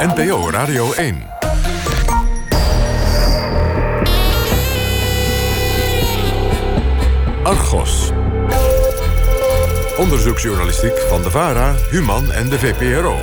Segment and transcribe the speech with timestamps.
[0.00, 1.22] NPO Radio 1.
[7.42, 8.10] Argos.
[9.96, 13.16] Onderzoeksjournalistiek van de VARA, Human en de VPRO.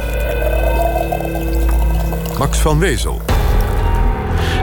[2.38, 3.22] Max van Wezel.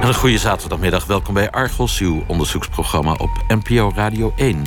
[0.00, 1.06] En een goede zaterdagmiddag.
[1.06, 4.66] Welkom bij Argos, uw onderzoeksprogramma op NPO Radio 1.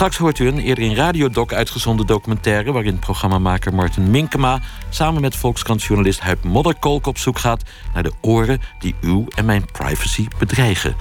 [0.00, 2.72] Straks hoort u een eerder in Radiodoc uitgezonden documentaire...
[2.72, 4.60] waarin programmamaker Martin Minkema...
[4.88, 7.62] samen met Volkskrantjournalist Huip Modderkolk op zoek gaat...
[7.94, 10.96] naar de oren die uw en mijn privacy bedreigen.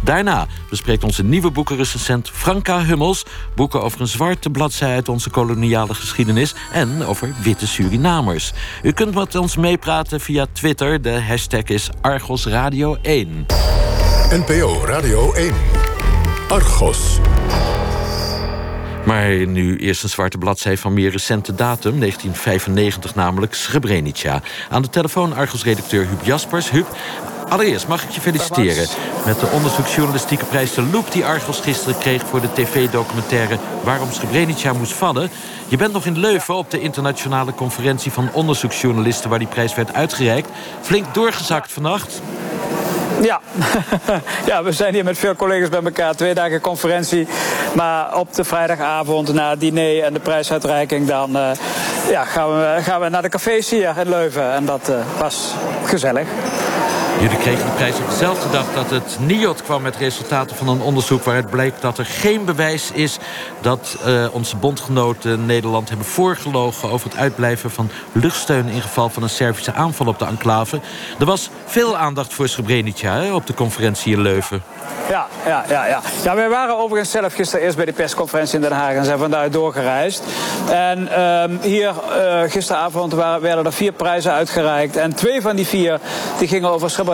[0.00, 3.24] Daarna bespreekt onze nieuwe boekenrecensent Franka Hummels...
[3.54, 6.54] boeken over een zwarte bladzij uit onze koloniale geschiedenis...
[6.72, 8.52] en over witte Surinamers.
[8.82, 11.02] U kunt met ons meepraten via Twitter.
[11.02, 13.46] De hashtag is Argos Radio 1.
[14.30, 15.54] NPO Radio 1.
[16.48, 17.18] Argos.
[19.10, 24.42] Maar nu eerst een zwarte bladzij van meer recente datum, 1995 namelijk, Srebrenica.
[24.68, 26.70] Aan de telefoon Argos-redacteur Huub Jaspers.
[26.70, 26.96] Huub,
[27.48, 28.88] allereerst mag ik je feliciteren
[29.24, 31.12] met de onderzoeksjournalistieke prijs de Loop...
[31.12, 35.30] die Argos gisteren kreeg voor de tv-documentaire Waarom Srebrenica moest vallen.
[35.68, 39.30] Je bent nog in Leuven op de internationale conferentie van onderzoeksjournalisten...
[39.30, 40.48] waar die prijs werd uitgereikt.
[40.80, 42.20] Flink doorgezakt vannacht.
[43.22, 43.40] Ja.
[44.46, 46.14] ja, we zijn hier met veel collega's bij elkaar.
[46.14, 47.28] Twee dagen conferentie.
[47.74, 51.06] Maar op de vrijdagavond na het diner en de prijsuitreiking...
[51.06, 51.50] dan uh,
[52.10, 54.52] ja, gaan, we, gaan we naar de cafés hier in Leuven.
[54.52, 55.54] En dat uh, was
[55.84, 56.26] gezellig.
[57.20, 60.80] Jullie kregen de prijs op dezelfde dag dat het NIOD kwam met resultaten van een
[60.80, 63.18] onderzoek waaruit bleek dat er geen bewijs is
[63.60, 69.22] dat uh, onze bondgenoten Nederland hebben voorgelogen over het uitblijven van luchtsteun in geval van
[69.22, 70.80] een Servische aanval op de enclave.
[71.18, 74.62] Er was veel aandacht voor Srebrenica hè, op de conferentie in Leuven.
[75.08, 76.00] Ja, ja, ja, ja.
[76.22, 79.18] ja, wij waren overigens zelf gisteren eerst bij de persconferentie in Den Haag en zijn
[79.18, 80.22] vandaar doorgereisd.
[80.70, 84.96] En uh, hier uh, gisteravond waren, werden er vier prijzen uitgereikt.
[84.96, 86.00] En twee van die vier
[86.38, 87.08] die gingen over Srebrenica.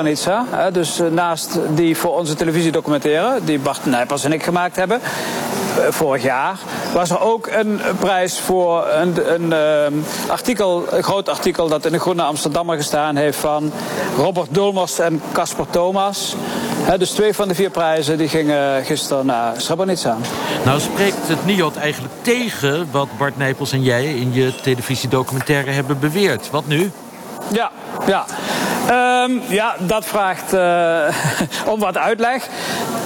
[0.51, 5.01] Hè, dus uh, naast die voor onze televisiedocumentaire, die Bart Nijpers en ik gemaakt hebben.
[5.01, 6.59] Uh, vorig jaar
[6.93, 11.93] was er ook een prijs voor een, een, een, artikel, een groot artikel dat in
[11.93, 13.73] de Groene Amsterdammer gestaan heeft van
[14.17, 16.37] Robert Dulmers en Casper Thomas.
[16.83, 20.17] He, dus twee van de vier prijzen die gingen gisteren naar Srebrenica.
[20.65, 25.99] Nou spreekt het NIOD eigenlijk tegen wat Bart Nijpels en jij in je televisiedocumentaire hebben
[25.99, 26.51] beweerd.
[26.51, 26.91] Wat nu?
[27.53, 27.71] Ja,
[28.07, 28.25] ja.
[28.91, 31.09] Um, ja, dat vraagt uh,
[31.73, 32.49] om wat uitleg.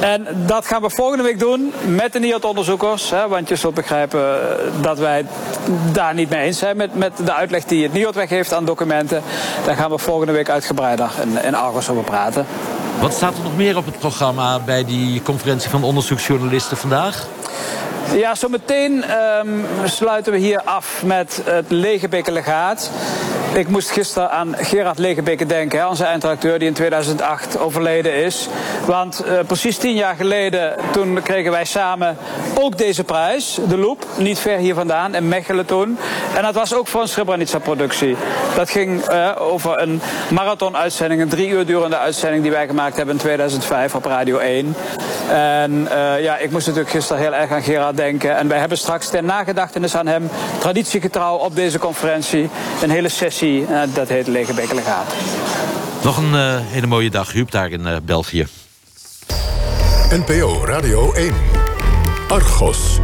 [0.00, 3.12] En dat gaan we volgende week doen met de NIOD-onderzoekers.
[3.28, 4.38] Want je zult begrijpen
[4.80, 5.26] dat wij
[5.92, 9.22] daar niet mee eens zijn met, met de uitleg die het NIOD weggeeft aan documenten.
[9.64, 12.46] Daar gaan we volgende week uitgebreider in, in Argos over praten.
[13.00, 17.26] Wat staat er nog meer op het programma bij die conferentie van onderzoeksjournalisten vandaag?
[18.14, 19.04] Ja, zometeen
[19.44, 22.90] um, sluiten we hier af met het Legebeke legaat.
[23.54, 28.48] Ik moest gisteren aan Gerard Legebeke denken, onze eindredacteur die in 2008 overleden is.
[28.86, 32.16] Want uh, precies tien jaar geleden, toen kregen wij samen
[32.54, 35.98] ook deze prijs, de Loop, niet ver hier vandaan, in Mechelen toen.
[36.34, 38.16] En dat was ook voor een Srebrenica-productie.
[38.54, 40.00] Dat ging uh, over een
[40.30, 44.74] marathon-uitzending, een drie uur durende uitzending die wij gemaakt hebben in 2005 op Radio 1.
[45.30, 48.36] En uh, ja, ik moest natuurlijk gisteren heel erg aan Gerard denken.
[48.36, 52.48] En wij hebben straks ter nagedachtenis aan hem, traditiegetrouw op deze conferentie,
[52.82, 53.39] een hele sessie.
[53.42, 55.14] Uh, dat heet Legebeke Legaat.
[56.04, 58.46] Nog een uh, hele mooie dag, Huub, daar in uh, België.
[60.10, 61.34] NPO Radio 1.
[62.28, 62.98] Argos.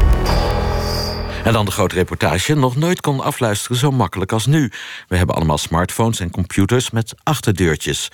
[1.45, 2.55] En dan de grote reportage.
[2.55, 4.71] Nog nooit kon afluisteren zo makkelijk als nu.
[5.09, 8.11] We hebben allemaal smartphones en computers met achterdeurtjes.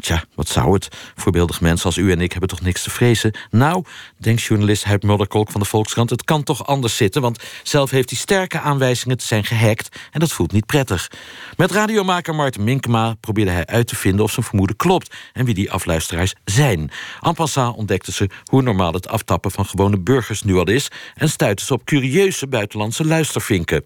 [0.00, 0.88] Tja, wat zou het?
[1.14, 3.36] Voorbeeldige mensen als u en ik hebben toch niks te vrezen?
[3.50, 3.84] Nou,
[4.16, 6.10] denkt journalist Huip Mulderkolk van de Volkskrant...
[6.10, 9.18] het kan toch anders zitten, want zelf heeft hij sterke aanwijzingen...
[9.18, 11.10] te zijn gehackt en dat voelt niet prettig.
[11.56, 14.24] Met radiomaker Martin Minkema probeerde hij uit te vinden...
[14.24, 16.90] of zijn vermoeden klopt en wie die afluisteraars zijn.
[17.20, 20.88] En passant ontdekten ze hoe normaal het aftappen van gewone burgers nu al is...
[21.14, 23.84] en stuitten ze op curieuze buitenlandse luistervinken.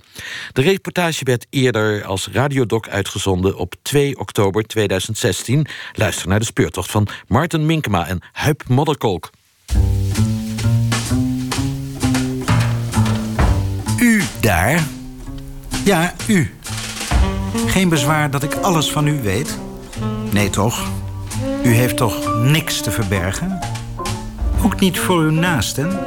[0.53, 5.67] De reportage werd eerder als radiodoc uitgezonden op 2 oktober 2016...
[6.01, 9.31] Luister naar de speurtocht van Martin Minkema en Huip Modderkolk.
[13.99, 14.83] U daar?
[15.85, 16.55] Ja, u.
[17.67, 19.59] Geen bezwaar dat ik alles van u weet?
[20.31, 20.91] Nee, toch?
[21.65, 23.59] U heeft toch niks te verbergen?
[24.63, 25.99] Ook niet voor uw naasten?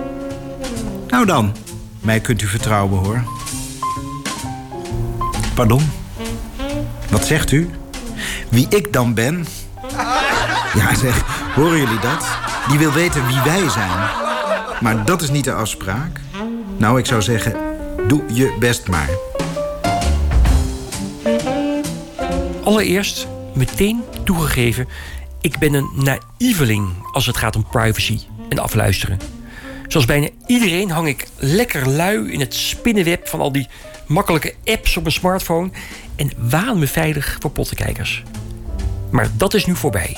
[1.07, 1.55] Nou dan,
[1.99, 3.23] mij kunt u vertrouwen, hoor.
[5.53, 5.91] Pardon?
[7.09, 7.69] Wat zegt u?
[8.49, 9.45] Wie ik dan ben?
[10.79, 11.23] Ja, zeg,
[11.55, 12.27] horen jullie dat?
[12.69, 13.99] Die wil weten wie wij zijn.
[14.81, 16.19] Maar dat is niet de afspraak.
[16.77, 17.55] Nou, ik zou zeggen,
[18.07, 19.09] doe je best maar.
[22.63, 24.87] Allereerst meteen toegegeven...
[25.41, 28.19] ik ben een naïveling als het gaat om privacy
[28.49, 29.19] en afluisteren.
[29.87, 33.27] Zoals bijna iedereen hang ik lekker lui in het spinnenweb...
[33.27, 33.67] van al die
[34.07, 35.69] makkelijke apps op mijn smartphone...
[36.15, 38.23] en waan me veilig voor pottenkijkers.
[39.13, 40.17] Maar dat is nu voorbij.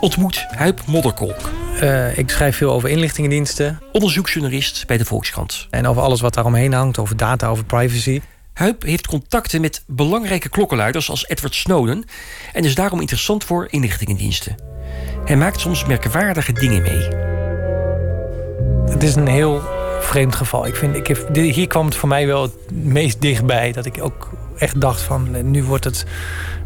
[0.00, 1.50] Ontmoet Huip Modderkolk.
[1.82, 3.80] Uh, ik schrijf veel over inlichtingendiensten.
[3.92, 5.66] Onderzoeksjournalist bij de Volkskrant.
[5.70, 8.20] En over alles wat daaromheen hangt, over data, over privacy.
[8.52, 12.04] Huip heeft contacten met belangrijke klokkenluiders als Edward Snowden
[12.52, 14.54] en is daarom interessant voor inlichtingendiensten.
[15.24, 17.08] Hij maakt soms merkwaardige dingen mee.
[18.92, 19.62] Het is een heel
[20.00, 20.66] vreemd geval.
[20.66, 24.02] Ik vind, ik heb, hier kwam het voor mij wel het meest dichtbij dat ik
[24.02, 24.30] ook
[24.60, 26.04] echt dacht van nu wordt het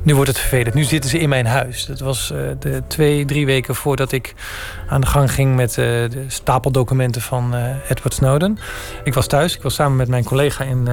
[0.02, 0.75] nu wordt het vervelend.
[0.75, 1.87] Nu zitten ze in mijn huis.
[1.87, 4.35] Dat was uh, de twee, drie weken voordat ik
[4.88, 7.55] aan de gang ging met uh, de stapeldocumenten van
[7.88, 8.58] Edward Snowden.
[9.05, 9.56] Ik was thuis.
[9.56, 10.88] Ik was samen met mijn collega in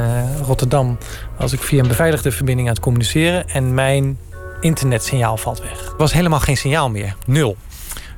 [0.45, 0.98] Rotterdam.
[1.38, 3.50] Als ik via een beveiligde verbinding aan het communiceren.
[3.50, 4.18] En mijn
[4.59, 5.86] internetsignaal valt weg.
[5.86, 7.15] Er was helemaal geen signaal meer.
[7.25, 7.57] Nul.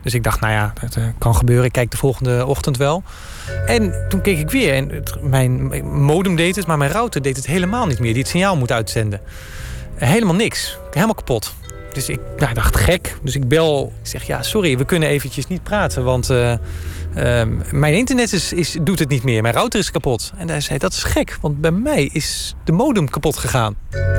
[0.01, 1.65] Dus ik dacht, nou ja, dat kan gebeuren.
[1.65, 3.03] Ik kijk de volgende ochtend wel.
[3.65, 4.73] En toen keek ik weer.
[4.73, 8.13] En het, mijn modem deed het, maar mijn router deed het helemaal niet meer.
[8.13, 9.21] Die het signaal moet uitzenden.
[9.95, 10.77] Helemaal niks.
[10.91, 11.53] Helemaal kapot.
[11.93, 13.17] Dus ik nou, dacht, gek.
[13.21, 13.93] Dus ik bel.
[14.01, 16.03] Ik zeg, ja, sorry, we kunnen eventjes niet praten.
[16.03, 16.57] Want uh, uh,
[17.71, 19.41] mijn internet is, is, doet het niet meer.
[19.41, 20.31] Mijn router is kapot.
[20.37, 21.37] En hij zei, dat is gek.
[21.41, 23.75] Want bij mij is de modem kapot gegaan.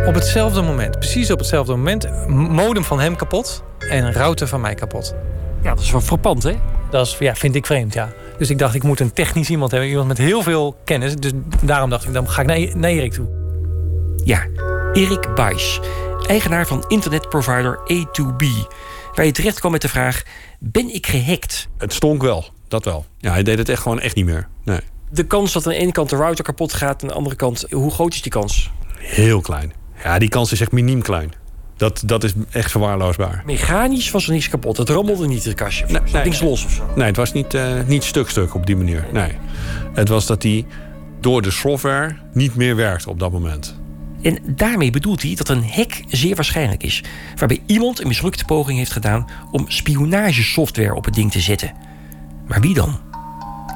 [0.06, 0.98] Op hetzelfde moment.
[0.98, 2.28] Precies op hetzelfde moment.
[2.28, 3.62] Modem van hem kapot.
[3.78, 5.14] En router van mij kapot.
[5.62, 6.54] Ja, dat is wel frappant, hè?
[6.90, 8.12] Dat is, ja, vind ik vreemd, ja.
[8.38, 9.88] Dus ik dacht, ik moet een technisch iemand hebben.
[9.88, 11.16] Iemand met heel veel kennis.
[11.16, 11.32] Dus
[11.62, 13.26] daarom dacht ik, dan ga ik naar, naar Erik toe.
[14.24, 14.46] Ja,
[14.92, 15.80] Erik Buijs,
[16.26, 18.46] eigenaar van internetprovider A2B.
[19.14, 20.22] Waar je terecht kwam met de vraag:
[20.58, 21.68] ben ik gehackt?
[21.78, 23.04] Het stonk wel, dat wel.
[23.18, 24.48] Ja, hij deed het echt gewoon echt niet meer.
[24.64, 24.80] Nee.
[25.10, 27.66] De kans dat aan de ene kant de router kapot gaat, aan de andere kant,
[27.70, 28.70] hoe groot is die kans?
[28.98, 29.72] Heel klein.
[30.02, 31.32] Ja, die kans is echt miniem klein.
[31.76, 33.42] Dat, dat is echt verwaarloosbaar.
[33.46, 34.76] Mechanisch was er niks kapot.
[34.76, 35.86] Het rammelde niet in het kastje.
[35.88, 36.82] Nee, nee, niks los of zo.
[36.96, 39.06] Nee, het was niet, uh, niet stuk-stuk op die manier.
[39.12, 39.32] Nee.
[39.92, 40.66] Het was dat die
[41.20, 43.82] door de software niet meer werkte op dat moment.
[44.22, 47.02] En daarmee bedoelt hij dat een hack zeer waarschijnlijk is,
[47.36, 51.72] waarbij iemand een mislukte poging heeft gedaan om spionagesoftware op het ding te zetten.
[52.46, 53.00] Maar wie dan?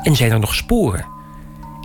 [0.03, 1.07] En zijn er nog sporen?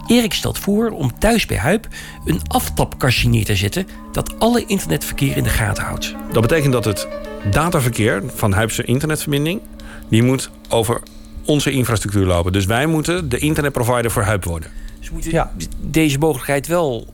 [0.08, 1.88] Erik stelt voor om thuis bij Huip
[2.26, 6.16] een aftapkastje neer te zetten dat alle internetverkeer in de gaten houdt.
[6.32, 7.08] Dat betekent dat het
[7.52, 9.62] dataverkeer van Huipse internetverbinding
[10.10, 11.02] die moet over
[11.46, 12.52] onze infrastructuur lopen.
[12.54, 14.70] Dus wij moeten de internetprovider voor Huip worden.
[15.00, 15.52] Dus we moeten ja.
[15.80, 17.14] deze mogelijkheid wel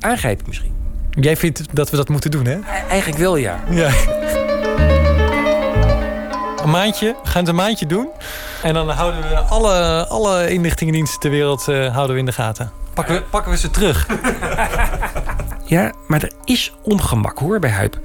[0.00, 0.72] aangrijpen misschien.
[1.10, 2.58] Jij vindt dat we dat moeten doen, hè?
[2.88, 3.64] Eigenlijk wel, ja.
[3.70, 3.90] ja.
[6.62, 8.08] Een maandje, we gaan het een maandje doen.
[8.62, 12.72] En dan houden we alle, alle inlichtingendiensten ter wereld uh, houden we in de gaten.
[12.94, 14.06] Pakken we, pakken we ze terug.
[15.64, 17.98] ja, maar er is ongemak hoor bij Huip.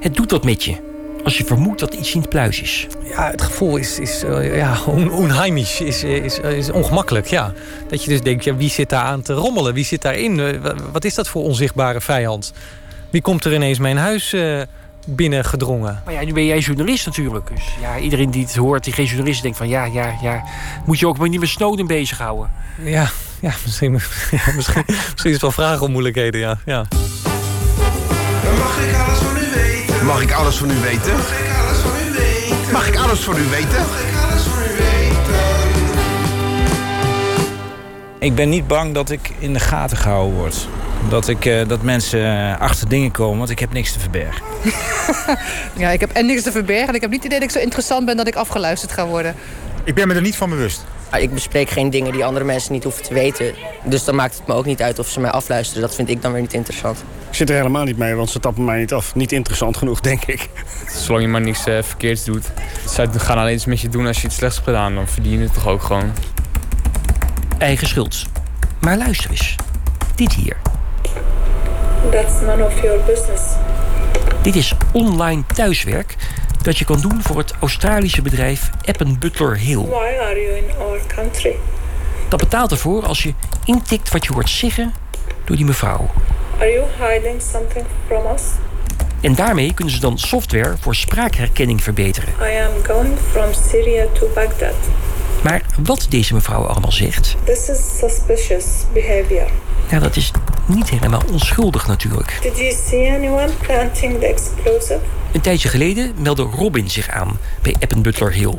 [0.00, 0.94] Het doet wat met je
[1.26, 2.86] als je vermoedt dat iets niet pluis is.
[3.04, 4.76] Ja, het gevoel is, is uh, ja,
[5.10, 7.26] onheimisch, is, is, is ongemakkelijk.
[7.26, 7.52] Ja.
[7.88, 9.74] Dat je dus denkt, ja, wie zit daar aan te rommelen?
[9.74, 10.60] Wie zit daarin?
[10.92, 12.52] Wat is dat voor onzichtbare vijand?
[13.10, 14.62] Wie komt er ineens mijn huis uh,
[15.06, 16.02] binnengedrongen?
[16.04, 17.48] Maar ja, nu ben jij journalist natuurlijk.
[17.54, 19.68] Dus ja, iedereen die het hoort, die geen journalist denkt van...
[19.68, 20.44] ja, ja, ja,
[20.84, 22.50] moet je ook maar niet met Snowden bezighouden.
[22.82, 23.10] Ja,
[23.40, 23.92] ja, misschien,
[24.30, 26.58] ja, misschien, misschien is het wel vragen om moeilijkheden, ja.
[26.64, 26.84] ja.
[28.52, 30.04] Mag ik alles van u weten?
[30.06, 31.12] Mag ik alles van u weten?
[31.12, 32.72] Mag ik alles van u weten?
[32.72, 33.78] Mag ik alles van u weten?
[33.78, 35.04] Mag ik alles van u weten?
[38.18, 40.68] Ik ben niet bang dat ik in de gaten gehouden word.
[41.08, 44.42] Dat, ik, uh, dat mensen achter dingen komen, want ik heb niks te verbergen.
[45.82, 46.88] ja, ik heb en niks te verbergen.
[46.88, 49.06] En ik heb niet het idee dat ik zo interessant ben dat ik afgeluisterd ga
[49.06, 49.34] worden.
[49.84, 50.84] Ik ben me er niet van bewust.
[51.12, 53.54] Ik bespreek geen dingen die andere mensen niet hoeven te weten.
[53.84, 55.82] Dus dan maakt het me ook niet uit of ze mij afluisteren.
[55.82, 57.04] Dat vind ik dan weer niet interessant.
[57.28, 59.14] Ik zit er helemaal niet mee, want ze tappen mij niet af.
[59.14, 60.48] Niet interessant genoeg, denk ik.
[60.86, 62.50] Zolang je maar niks uh, verkeerds doet.
[62.86, 64.94] Zij gaan alleen iets met je doen als je iets slechts hebt gedaan.
[64.94, 66.12] Dan verdien je het toch ook gewoon.
[67.58, 68.24] Eigen schuld.
[68.80, 69.54] Maar luister eens.
[70.14, 70.56] Dit hier.
[72.10, 73.42] That's none of your business.
[74.42, 76.16] Dit is online thuiswerk
[76.62, 79.84] dat je kan doen voor het Australische bedrijf Appen Butler Hill.
[79.84, 81.56] Why are you in our country?
[82.28, 83.34] Dat betaalt ervoor als je
[83.64, 84.94] intikt wat je hoort zeggen
[85.44, 86.10] door die mevrouw.
[86.58, 88.42] Are you hiding something from us?
[89.20, 92.28] En daarmee kunnen ze dan software voor spraakherkenning verbeteren.
[92.28, 94.74] I am going from Syria to Baghdad.
[95.42, 97.36] Maar wat deze mevrouw allemaal zegt.
[97.44, 99.50] This is suspicious behavior.
[99.90, 100.30] Ja, dat is
[100.66, 102.38] niet helemaal onschuldig natuurlijk.
[102.42, 104.98] Did you see anyone planting the explosive?
[105.32, 108.58] Een tijdje geleden meldde Robin zich aan bij Appen Butler Hill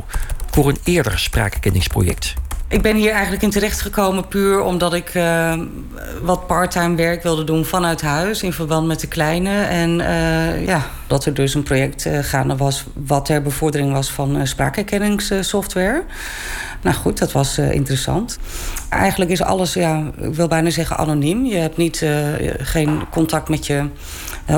[0.50, 2.34] voor een eerder spraakherkenningsproject.
[2.70, 5.58] Ik ben hier eigenlijk in terecht gekomen puur omdat ik uh,
[6.22, 9.62] wat parttime werk wilde doen vanuit huis in verband met de kleine.
[9.62, 14.10] En uh, ja, dat er dus een project uh, gaande was wat ter bevordering was
[14.10, 16.02] van spraakherkenningssoftware.
[16.82, 18.38] Nou goed, dat was interessant.
[18.88, 21.44] Eigenlijk is alles, ja, ik wil bijna zeggen anoniem.
[21.44, 22.06] Je hebt niet,
[22.58, 23.84] geen contact met je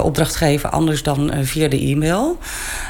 [0.02, 2.38] opdrachtgever anders dan via de e-mail.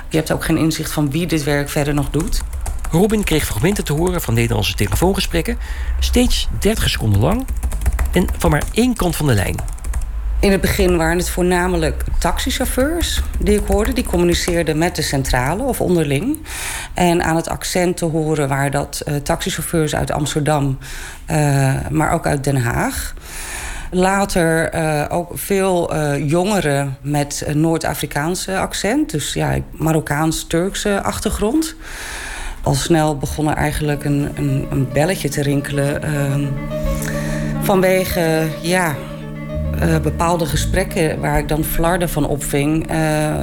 [0.09, 2.41] Je hebt ook geen inzicht van wie dit werk verder nog doet.
[2.90, 5.59] Robin kreeg fragmenten te horen van Nederlandse telefoongesprekken,
[5.99, 7.47] steeds 30 seconden lang
[8.12, 9.56] en van maar één kant van de lijn.
[10.40, 13.92] In het begin waren het voornamelijk taxichauffeurs die ik hoorde.
[13.92, 16.38] Die communiceerden met de centrale of onderling.
[16.94, 20.78] En aan het accent te horen waren dat uh, taxichauffeurs uit Amsterdam,
[21.30, 23.14] uh, maar ook uit Den Haag.
[23.90, 29.11] Later uh, ook veel jongeren met Noord-Afrikaanse accent.
[29.11, 31.76] Dus ja, Marokkaans-Turkse achtergrond
[32.62, 36.05] al snel begon er eigenlijk een, een, een belletje te rinkelen.
[36.05, 36.49] Uh,
[37.61, 38.95] vanwege ja,
[39.83, 42.93] uh, bepaalde gesprekken waar ik dan flarden van opving.
[42.93, 43.35] Uh,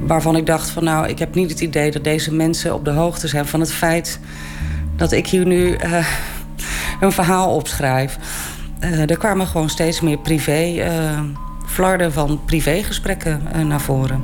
[0.00, 2.90] waarvan ik dacht van nou, ik heb niet het idee dat deze mensen op de
[2.90, 4.20] hoogte zijn van het feit
[4.96, 6.06] dat ik hier nu uh,
[7.00, 8.18] een verhaal opschrijf.
[8.80, 10.84] er kwamen gewoon steeds meer privé,
[11.66, 14.22] flarden van privégesprekken naar voren.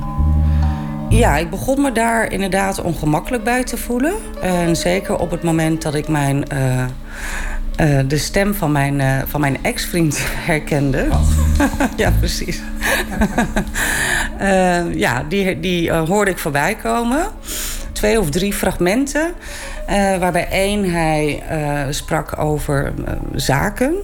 [1.09, 4.13] Ja, ik begon me daar inderdaad ongemakkelijk bij te voelen.
[4.41, 6.83] En zeker op het moment dat ik mijn, uh,
[7.81, 11.07] uh, de stem van mijn, uh, van mijn ex-vriend herkende.
[11.95, 12.61] ja, precies.
[15.05, 17.25] ja, die, die hoorde ik voorbij komen.
[17.91, 19.31] Twee of drie fragmenten.
[20.19, 21.43] waarbij één hij
[21.89, 22.93] sprak over
[23.35, 23.95] zaken.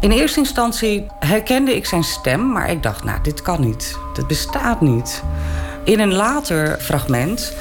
[0.00, 3.98] In eerste instantie herkende ik zijn stem, maar ik dacht, nou, dit kan niet.
[4.14, 5.22] Dit bestaat niet.
[5.86, 7.52] In een later fragment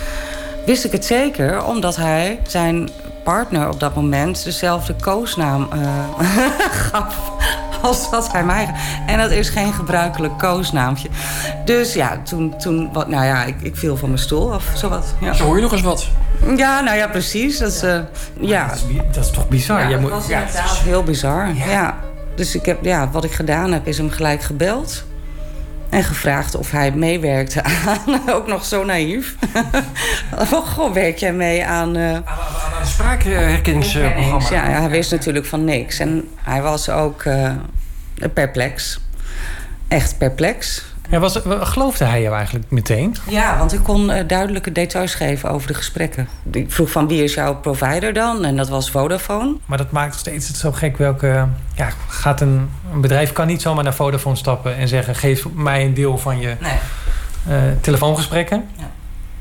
[0.66, 2.90] wist ik het zeker, omdat hij zijn
[3.24, 6.28] partner op dat moment dezelfde koosnaam uh,
[6.92, 7.32] gaf
[7.82, 8.74] als dat hij mij.
[9.08, 11.10] En dat is geen gebruikelijk koosnaamtje.
[11.66, 15.14] Dus ja, toen, toen wat, nou ja, ik, ik viel van mijn stoel af, zowat.
[15.22, 15.34] Ja.
[15.34, 16.08] Zo hoor je nog eens wat.
[16.56, 17.58] Ja, nou ja, precies.
[17.58, 18.00] Dat is, uh,
[18.40, 18.68] ja.
[18.68, 19.80] Dat, is, dat is toch bizar?
[19.80, 21.56] Ja, Jij dat was inderdaad heel bizar.
[21.56, 21.70] Ja.
[21.70, 21.98] ja.
[22.36, 25.04] Dus ik heb, ja, wat ik gedaan heb, is hem gelijk gebeld.
[25.90, 29.36] En gevraagd of hij meewerkte aan, ook nog zo naïef.
[30.52, 31.98] oh, goh, werk jij mee aan...
[31.98, 34.50] Uh, aan, aan een spraakherkenningsprogramma?
[34.50, 36.00] Ja, ja, hij wist natuurlijk van niks.
[36.00, 37.52] En hij was ook uh,
[38.34, 39.00] perplex.
[39.88, 40.86] Echt perplex.
[41.10, 43.16] Ja, was, geloofde hij jou eigenlijk meteen?
[43.28, 46.28] Ja, want ik kon uh, duidelijke details geven over de gesprekken.
[46.52, 48.46] Ik vroeg van wie is jouw provider dan?
[48.46, 49.56] En dat was Vodafone.
[49.66, 51.48] Maar dat maakt steeds het zo gek welke...
[51.76, 55.16] Ja, gaat een, een bedrijf kan niet zomaar naar Vodafone stappen en zeggen...
[55.16, 56.78] geef mij een deel van je nee.
[57.48, 58.68] uh, telefoongesprekken.
[58.78, 58.90] Ja.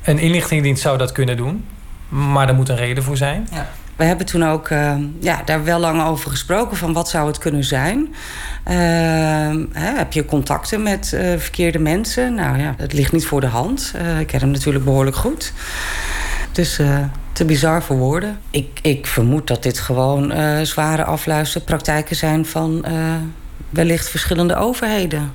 [0.03, 1.65] Een inlichtingendienst zou dat kunnen doen.
[2.09, 3.49] Maar er moet een reden voor zijn.
[3.53, 3.69] Ja.
[3.97, 7.39] We hebben toen ook uh, ja, daar wel lang over gesproken van wat zou het
[7.39, 7.99] kunnen zijn.
[7.99, 8.75] Uh,
[9.73, 12.35] hè, heb je contacten met uh, verkeerde mensen?
[12.35, 13.95] Nou ja, het ligt niet voor de hand.
[14.21, 15.53] ik ken hem natuurlijk behoorlijk goed.
[16.53, 16.81] Dus
[17.33, 18.39] te bizar voor woorden.
[18.51, 20.33] Ik, ik vermoed dat dit gewoon
[20.67, 22.85] zware afluisterpraktijken zijn van
[23.71, 25.33] wellicht verschillende overheden.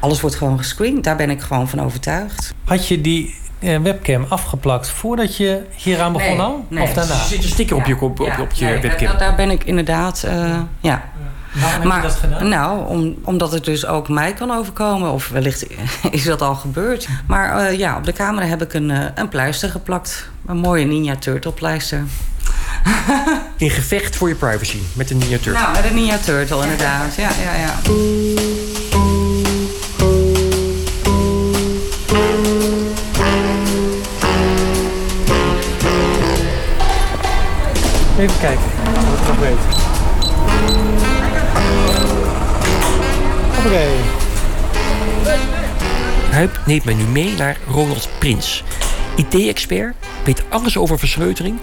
[0.00, 2.54] Alles wordt gewoon gescreend, daar ben ik gewoon van overtuigd.
[2.64, 3.34] Had je die
[3.82, 6.66] webcam afgeplakt voordat je hieraan begon nee, al?
[6.68, 6.82] Nee.
[6.82, 7.12] Of daarna?
[7.12, 9.06] Er zit een sticker op je, op, op, op je nee, webcam.
[9.06, 11.04] Daar, daar ben ik inderdaad, uh, ja.
[11.54, 12.48] Waarom heb je dat gedaan?
[12.48, 15.10] Nou, om, omdat het dus ook mij kan overkomen.
[15.10, 15.66] Of wellicht
[16.10, 17.08] is dat al gebeurd.
[17.26, 20.28] Maar uh, ja, op de camera heb ik een, uh, een pleister geplakt.
[20.46, 22.04] Een mooie Ninja Turtle pleister.
[23.56, 25.62] In gevecht voor je privacy met de Ninja Turtle.
[25.62, 27.14] Nou, met een Ninja Turtle inderdaad.
[27.14, 27.74] Ja, ja, ja.
[38.18, 38.64] Even kijken
[39.10, 39.58] wat ik nog weet.
[43.58, 43.86] Oké.
[46.30, 48.64] Huip neemt mij nu mee naar Ronald Prins.
[49.16, 49.94] IT-expert,
[50.24, 51.58] weet alles over verschleutering...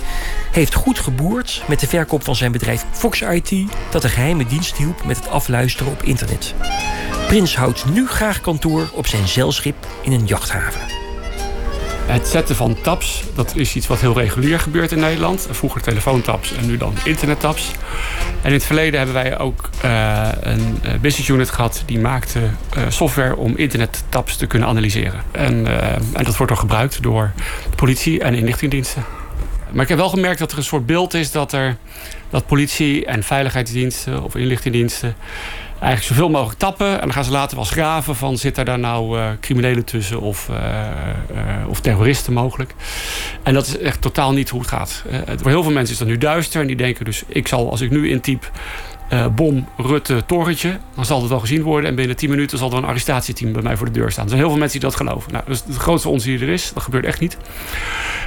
[0.51, 3.53] heeft goed geboerd met de verkoop van zijn bedrijf Fox IT...
[3.89, 6.53] dat de geheime dienst hielp met het afluisteren op internet.
[7.27, 11.00] Prins houdt nu graag kantoor op zijn zeilschip in een jachthaven.
[12.05, 15.47] Het zetten van tabs, dat is iets wat heel regulier gebeurt in Nederland.
[15.51, 17.71] Vroeger telefoontabs en nu dan internettabs.
[18.41, 21.83] En in het verleden hebben wij ook uh, een business unit gehad...
[21.85, 25.21] die maakte uh, software om internettabs te kunnen analyseren.
[25.31, 25.67] En,
[26.13, 27.31] en dat wordt dan gebruikt door
[27.75, 29.03] politie en inlichtingendiensten.
[29.71, 31.77] Maar ik heb wel gemerkt dat er een soort beeld is dat, er,
[32.29, 35.15] dat politie en veiligheidsdiensten of inlichtingendiensten...
[35.81, 36.93] eigenlijk zoveel mogelijk tappen.
[36.93, 39.85] En dan gaan ze later wel eens graven van zit er daar nou uh, criminelen
[39.85, 40.57] tussen of, uh,
[41.35, 42.73] uh, of terroristen mogelijk.
[43.43, 45.03] En dat is echt totaal niet hoe het gaat.
[45.25, 47.81] voor heel veel mensen is dat nu duister en die denken dus ik zal als
[47.81, 48.51] ik nu intyp
[49.35, 50.77] bom, Rutte, torentje.
[50.95, 51.89] Dan zal het wel gezien worden.
[51.89, 54.23] En binnen 10 minuten zal er een arrestatieteam bij mij voor de deur staan.
[54.23, 55.31] Er zijn heel veel mensen die dat geloven.
[55.31, 56.71] Nou, dat is de grootste onzin die er is.
[56.73, 57.37] Dat gebeurt echt niet.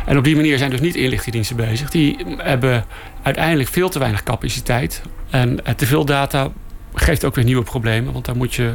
[0.07, 1.91] En op die manier zijn dus niet inlichtingendiensten bezig.
[1.91, 2.85] Die hebben
[3.23, 5.03] uiteindelijk veel te weinig capaciteit.
[5.31, 6.51] En te veel data
[6.95, 8.13] geeft ook weer nieuwe problemen.
[8.13, 8.75] Want daar moet je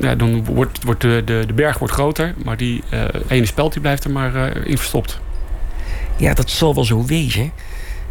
[0.00, 3.72] ja, dan wordt, wordt de, de, de berg wordt groter, maar die uh, ene speld
[3.72, 5.20] die blijft er maar uh, in verstopt.
[6.16, 7.52] Ja, dat zal wel zo wezen.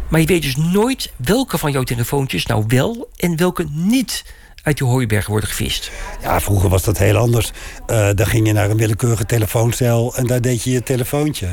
[0.08, 4.24] Maar je weet dus nooit welke van jouw telefoontjes nou wel en welke niet
[4.62, 5.90] uit je hooiberg worden gevist.
[6.22, 7.52] Ja, vroeger was dat heel anders.
[7.90, 11.48] Uh, dan ging je naar een willekeurige telefooncel en daar deed je je telefoontje.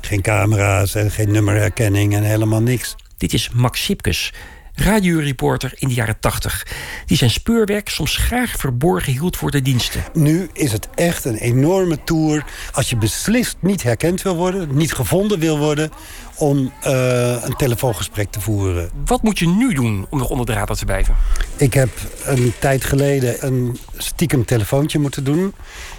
[0.00, 2.96] Geen camera's en geen nummerherkenning en helemaal niks.
[3.16, 4.32] Dit is Max Sipkes,
[4.74, 6.66] radioreporter in de jaren 80...
[7.06, 10.04] die zijn speurwerk soms graag verborgen hield voor de diensten.
[10.12, 12.44] Nu is het echt een enorme tour.
[12.72, 15.90] Als je beslist niet herkend wil worden, niet gevonden wil worden...
[16.36, 18.90] om uh, een telefoongesprek te voeren.
[19.04, 21.16] Wat moet je nu doen om nog onder de radar te blijven?
[21.56, 21.90] Ik heb
[22.24, 25.54] een tijd geleden een stiekem telefoontje moeten doen...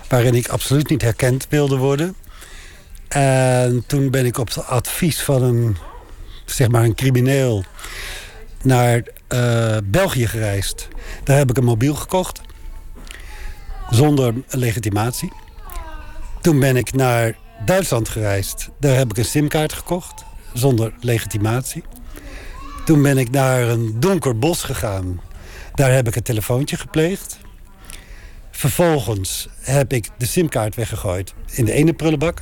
[0.08, 2.16] waarin ik absoluut niet herkend wilde worden.
[3.08, 5.78] En toen ben ik op het advies van een,
[6.46, 7.64] zeg maar een crimineel
[8.64, 10.88] naar uh, België gereisd.
[11.24, 12.42] Daar heb ik een mobiel gekocht.
[13.90, 15.32] Zonder legitimatie.
[16.42, 18.70] Toen ben ik naar Duitsland gereisd.
[18.80, 20.24] Daar heb ik een simkaart gekocht.
[20.54, 21.84] Zonder legitimatie.
[22.86, 25.22] Toen ben ik naar een donker bos gegaan.
[25.74, 27.38] Daar heb ik een telefoontje gepleegd.
[28.52, 32.42] Vervolgens heb ik de simkaart weggegooid in de ene prullenbak.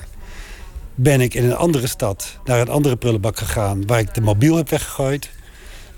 [0.96, 3.86] Ben ik in een andere stad naar een andere prullenbak gegaan...
[3.86, 5.30] waar ik de mobiel heb weggegooid.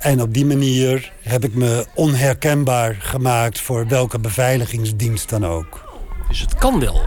[0.03, 3.60] En op die manier heb ik me onherkenbaar gemaakt...
[3.60, 5.95] voor welke beveiligingsdienst dan ook.
[6.27, 7.01] Dus het kan wel.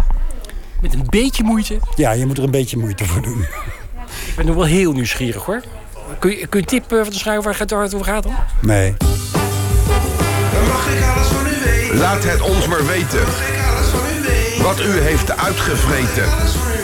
[0.80, 1.78] Met een beetje moeite.
[1.96, 3.40] Ja, je moet er een beetje moeite voor doen.
[4.26, 5.62] Ik ben nog wel heel nieuwsgierig hoor.
[6.18, 8.34] Kun je, kun je een tip van de schrijver waar het over gaat dan?
[8.60, 8.94] Nee.
[10.52, 11.98] Dan mag ik alles van u weten.
[11.98, 13.22] Laat het ons maar weten.
[13.22, 14.62] Mag ik alles van u weten.
[14.62, 16.75] Wat u heeft uitgevreten.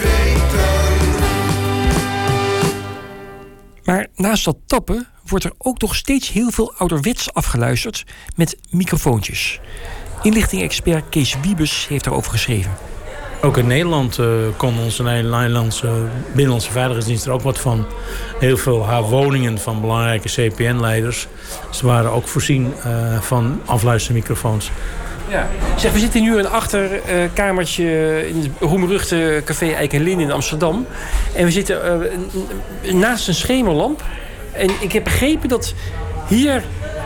[3.85, 8.05] Maar naast dat tappen wordt er ook nog steeds heel veel ouderwets afgeluisterd
[8.37, 9.61] met microfoontjes.
[10.23, 12.73] Inlichting-expert Kees Wiebes heeft daarover geschreven.
[13.45, 17.87] Ook in Nederland uh, kon onze Nederlandse binnenlandse veiligheidsdienst er ook wat van.
[18.39, 21.27] Heel veel haar woningen van belangrijke CPN-leiders.
[21.71, 24.71] Ze waren ook voorzien uh, van afluistermicrofoons.
[25.33, 25.49] Ja.
[25.77, 27.85] Zeg, we zitten nu in een achterkamertje
[28.29, 30.87] in het roemruchte café Eik en Lin in Amsterdam.
[31.35, 32.11] En we zitten
[32.83, 34.03] uh, naast een schemerlamp.
[34.53, 35.75] En ik heb begrepen dat
[36.29, 36.63] hier,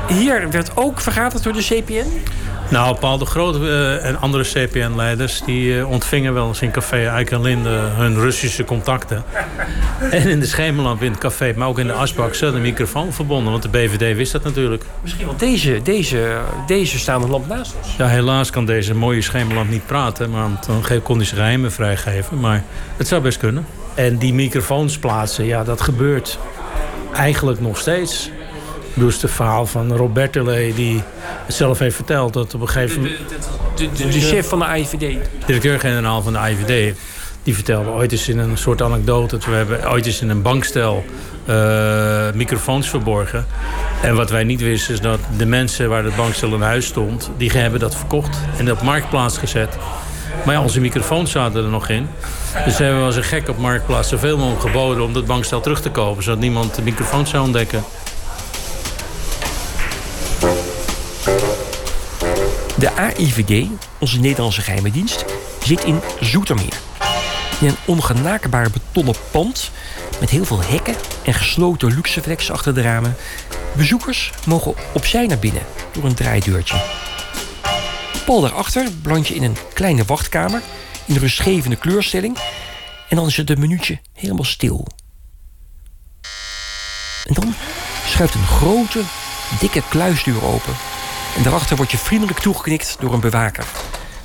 [0.09, 2.23] hier werd ook vergaderd door de CPN.
[2.71, 5.43] Nou, Paul de Groot uh, en andere CPN-leiders...
[5.45, 9.25] die uh, ontvingen wel eens in café Eik en Linde hun Russische contacten.
[10.11, 12.35] en in de schemerlamp in het café, maar ook in de asbak...
[12.35, 14.85] zat een microfoon verbonden, want de BVD wist dat natuurlijk.
[15.03, 17.97] Misschien wel deze, deze, deze staande lamp naast ons.
[17.97, 20.31] Ja, helaas kan deze mooie schemerlamp niet praten...
[20.31, 22.41] maar dan kon hij zijn geheimen vrijgeven.
[22.41, 22.65] Maar
[22.97, 23.67] het zou best kunnen.
[23.95, 26.39] En die microfoons plaatsen, ja, dat gebeurt
[27.13, 28.31] eigenlijk nog steeds.
[28.99, 31.03] Dus het verhaal van Robert Delay, die
[31.47, 33.19] het zelf heeft verteld dat op een gegeven moment.
[33.29, 35.17] De, de, de, de chef van de AIVD.
[35.47, 36.97] Directeur-generaal van de AIVD.
[37.43, 39.39] Die vertelde ooit eens in een soort anekdote.
[39.39, 41.05] We hebben ooit eens in een bankstel
[41.49, 43.47] uh, microfoons verborgen.
[44.03, 47.31] En wat wij niet wisten is dat de mensen waar het bankstel in huis stond...
[47.37, 49.77] die hebben dat verkocht en op marktplaats gezet.
[50.45, 52.09] Maar ja, onze microfoons zaten er nog in.
[52.65, 55.05] Dus hebben we als een gek op marktplaats zoveel mogelijk geboden...
[55.05, 57.85] om dat bankstel terug te kopen, zodat niemand de microfoons zou ontdekken.
[62.79, 65.25] De AIVD, onze Nederlandse geheime dienst,
[65.63, 66.79] zit in Zoetermeer.
[67.61, 69.71] In een ongenaakbaar betonnen pand
[70.21, 73.17] met heel veel hekken en gesloten luxeflex achter de ramen.
[73.77, 75.63] Bezoekers mogen opzij naar binnen
[75.93, 76.83] door een draaideurtje.
[78.27, 80.63] Pal daarachter beland je in een kleine wachtkamer
[81.05, 82.39] in rustgevende kleurstelling
[83.09, 84.87] en dan is het een minuutje helemaal stil.
[87.25, 87.55] En dan
[88.07, 89.01] schuift een grote,
[89.61, 90.75] dikke kluisdeur open
[91.37, 93.65] en daarachter word je vriendelijk toegeknikt door een bewaker.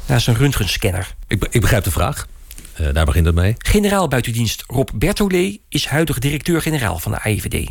[0.06, 1.16] Naast een röntgenscanner.
[1.28, 2.28] Ik, ik begrijp de vraag.
[2.82, 3.56] Uh, daar begint het mee.
[3.58, 7.70] Generaal buitendienst Rob Bertollet is huidig directeur-generaal van de AIVD.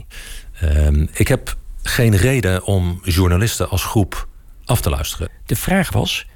[0.62, 4.28] Uh, ik heb geen reden om journalisten als groep
[4.64, 5.28] af te luisteren.
[5.46, 6.26] De vraag was,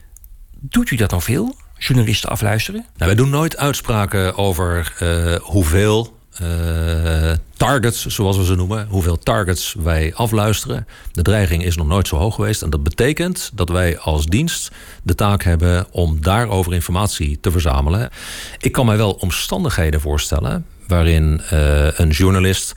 [0.60, 1.56] doet u dat dan veel?
[1.78, 2.80] Journalisten afluisteren?
[2.80, 9.18] Nou, wij doen nooit uitspraken over uh, hoeveel eh, targets, zoals we ze noemen, hoeveel
[9.18, 10.86] targets wij afluisteren.
[11.12, 12.62] De dreiging is nog nooit zo hoog geweest.
[12.62, 14.70] En dat betekent dat wij als dienst
[15.02, 18.10] de taak hebben om daarover informatie te verzamelen.
[18.58, 22.74] Ik kan mij wel omstandigheden voorstellen waarin eh, een journalist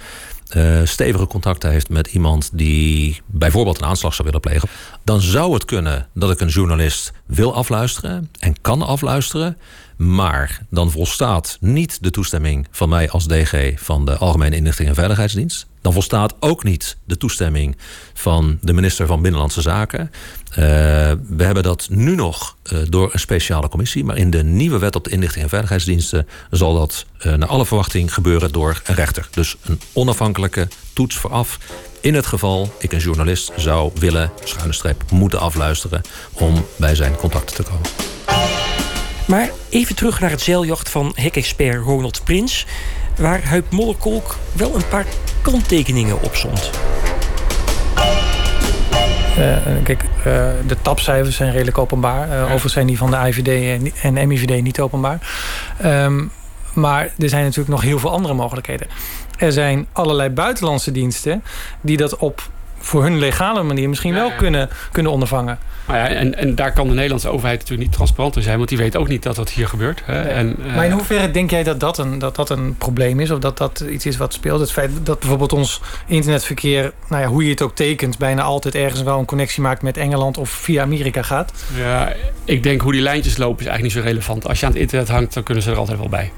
[0.56, 4.70] uh, stevige contacten heeft met iemand die bijvoorbeeld een aanslag zou willen plegen,
[5.04, 9.58] dan zou het kunnen dat ik een journalist wil afluisteren en kan afluisteren.
[9.98, 14.96] Maar dan volstaat niet de toestemming van mij als DG van de Algemene Inlichting en
[14.96, 15.68] Veiligheidsdienst.
[15.82, 17.78] Dan volstaat ook niet de toestemming
[18.14, 20.12] van de minister van Binnenlandse Zaken.
[20.50, 20.56] Uh,
[21.30, 24.04] we hebben dat nu nog uh, door een speciale commissie.
[24.04, 27.66] Maar in de nieuwe wet op de inlichting en veiligheidsdiensten zal dat uh, naar alle
[27.66, 29.28] verwachting gebeuren door een rechter.
[29.32, 31.60] Dus een onafhankelijke toets vooraf.
[32.02, 36.02] In het geval ik een journalist zou willen, schuine streep, moeten afluisteren
[36.34, 38.87] om bij zijn contacten te komen.
[39.28, 42.66] Maar even terug naar het zeiljacht van hekexpert Ronald Prins,
[43.18, 45.06] waar Huip Mollekolk wel een paar
[45.42, 46.70] kanttekeningen op stond.
[49.38, 50.24] Uh, kijk, uh,
[50.68, 52.30] de tapcijfers zijn redelijk openbaar.
[52.30, 55.20] Uh, overigens zijn die van de IVD en, en MIVD niet openbaar.
[55.86, 56.32] Um,
[56.74, 58.88] maar er zijn natuurlijk nog heel veel andere mogelijkheden.
[59.38, 61.44] Er zijn allerlei buitenlandse diensten
[61.82, 62.50] die dat op
[62.88, 65.60] voor hun legale manier misschien wel kunnen, kunnen ondervangen.
[65.88, 68.70] Nou ja, en, en daar kan de Nederlandse overheid natuurlijk niet transparant in zijn, want
[68.70, 70.02] die weet ook niet dat dat hier gebeurt.
[70.06, 70.24] Hè.
[70.24, 70.34] Nee.
[70.34, 73.32] En, maar in hoeverre denk jij dat dat, een, dat dat een probleem is?
[73.32, 74.60] Of dat dat iets is wat speelt?
[74.60, 78.76] Het feit dat bijvoorbeeld ons internetverkeer, nou ja, hoe je het ook tekent, bijna altijd
[78.76, 81.54] ergens wel een connectie maakt met Engeland of via Amerika gaat?
[81.76, 82.14] Ja,
[82.46, 84.48] ik denk hoe die lijntjes lopen is eigenlijk niet zo relevant.
[84.48, 86.32] Als je aan het internet hangt, dan kunnen ze er altijd wel bij.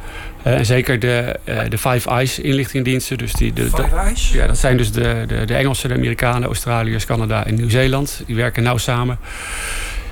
[0.49, 3.17] Uh, en zeker de, uh, de Five Eyes inlichtingendiensten.
[3.17, 4.31] Dus die, de, Five Eyes?
[4.31, 8.23] Ja, dat zijn dus de, de, de Engelsen, de Amerikanen, Australiërs, Canada en Nieuw-Zeeland.
[8.25, 9.19] Die werken nauw samen.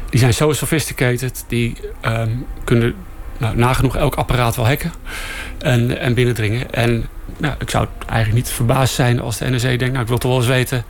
[0.09, 1.45] Die zijn zo sophisticated.
[1.47, 2.95] Die um, kunnen
[3.37, 4.91] nou, nagenoeg elk apparaat wel hacken
[5.57, 6.73] en, en binnendringen.
[6.73, 7.05] En
[7.37, 9.87] nou, ik zou eigenlijk niet verbaasd zijn als de NRC denkt...
[9.87, 10.83] nou, ik wil toch wel eens weten...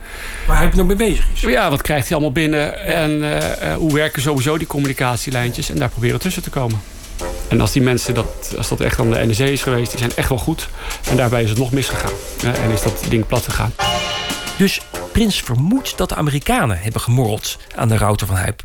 [0.46, 1.40] Waar hij nog mee bezig is.
[1.40, 2.84] Ja, wat krijgt hij allemaal binnen?
[2.84, 5.70] En uh, hoe werken sowieso die communicatielijntjes?
[5.70, 6.80] En daar proberen tussen te komen.
[7.48, 10.12] En als die mensen, dat, als dat echt aan de NEC is geweest, die zijn
[10.16, 10.68] echt wel goed.
[11.10, 12.12] En daarbij is het nog misgegaan.
[12.42, 13.72] Ja, en is dat ding plat gegaan.
[14.58, 14.80] Dus
[15.12, 18.62] Prins vermoedt dat de Amerikanen hebben gemorreld aan de router van Huip.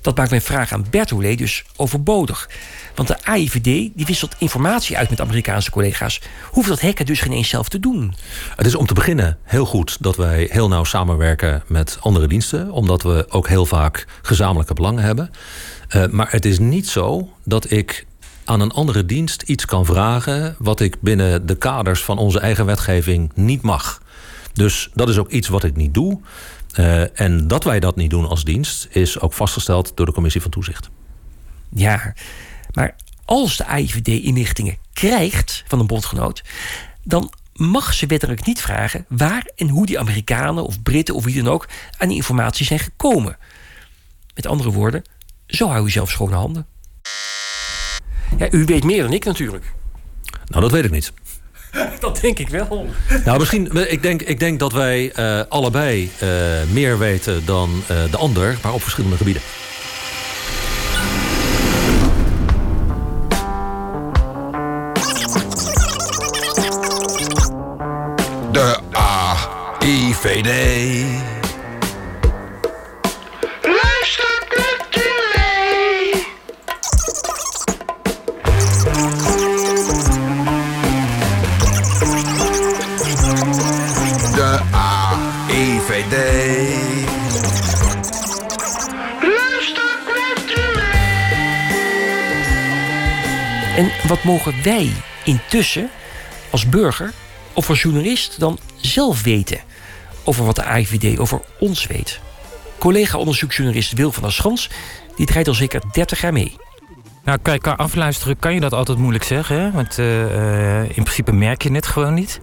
[0.00, 2.50] Dat maakt mijn vraag aan Bertolé dus overbodig.
[2.94, 6.20] Want de AIVD die wisselt informatie uit met Amerikaanse collega's.
[6.50, 8.14] Hoeft dat hacken dus geen eens zelf te doen?
[8.56, 12.70] Het is om te beginnen heel goed dat wij heel nauw samenwerken met andere diensten.
[12.70, 15.30] Omdat we ook heel vaak gezamenlijke belangen hebben.
[15.94, 18.06] Uh, maar het is niet zo dat ik
[18.44, 22.66] aan een andere dienst iets kan vragen wat ik binnen de kaders van onze eigen
[22.66, 24.02] wetgeving niet mag.
[24.52, 26.20] Dus dat is ook iets wat ik niet doe.
[26.78, 30.42] Uh, en dat wij dat niet doen als dienst is ook vastgesteld door de Commissie
[30.42, 30.90] van Toezicht.
[31.68, 32.14] Ja,
[32.72, 36.42] maar als de AIVD inlichtingen krijgt van een bondgenoot,
[37.02, 41.42] dan mag ze wettelijk niet vragen waar en hoe die Amerikanen of Britten of wie
[41.42, 43.36] dan ook aan die informatie zijn gekomen.
[44.34, 45.04] Met andere woorden,
[45.54, 46.66] zo hou je zelf schone handen.
[48.38, 49.72] Ja, u weet meer dan ik natuurlijk.
[50.46, 51.12] Nou, dat weet ik niet.
[52.00, 52.86] Dat denk ik wel.
[53.24, 56.28] Nou, misschien, ik denk, ik denk dat wij uh, allebei uh,
[56.70, 59.42] meer weten dan uh, de ander, maar op verschillende gebieden.
[68.52, 68.78] De
[69.80, 70.50] AIVD.
[94.08, 94.92] Wat mogen wij
[95.24, 95.90] intussen
[96.50, 97.12] als burger
[97.52, 99.58] of als journalist dan zelf weten
[100.24, 102.20] over wat de AIVD over ons weet?
[102.78, 104.70] Collega-onderzoeksjournalist Wil van der Schans
[105.16, 106.56] die draait al zeker 30 jaar mee.
[107.24, 109.60] Nou, kijk, afluisteren kan je dat altijd moeilijk zeggen.
[109.60, 109.70] Hè?
[109.70, 112.40] Want uh, in principe merk je het gewoon niet.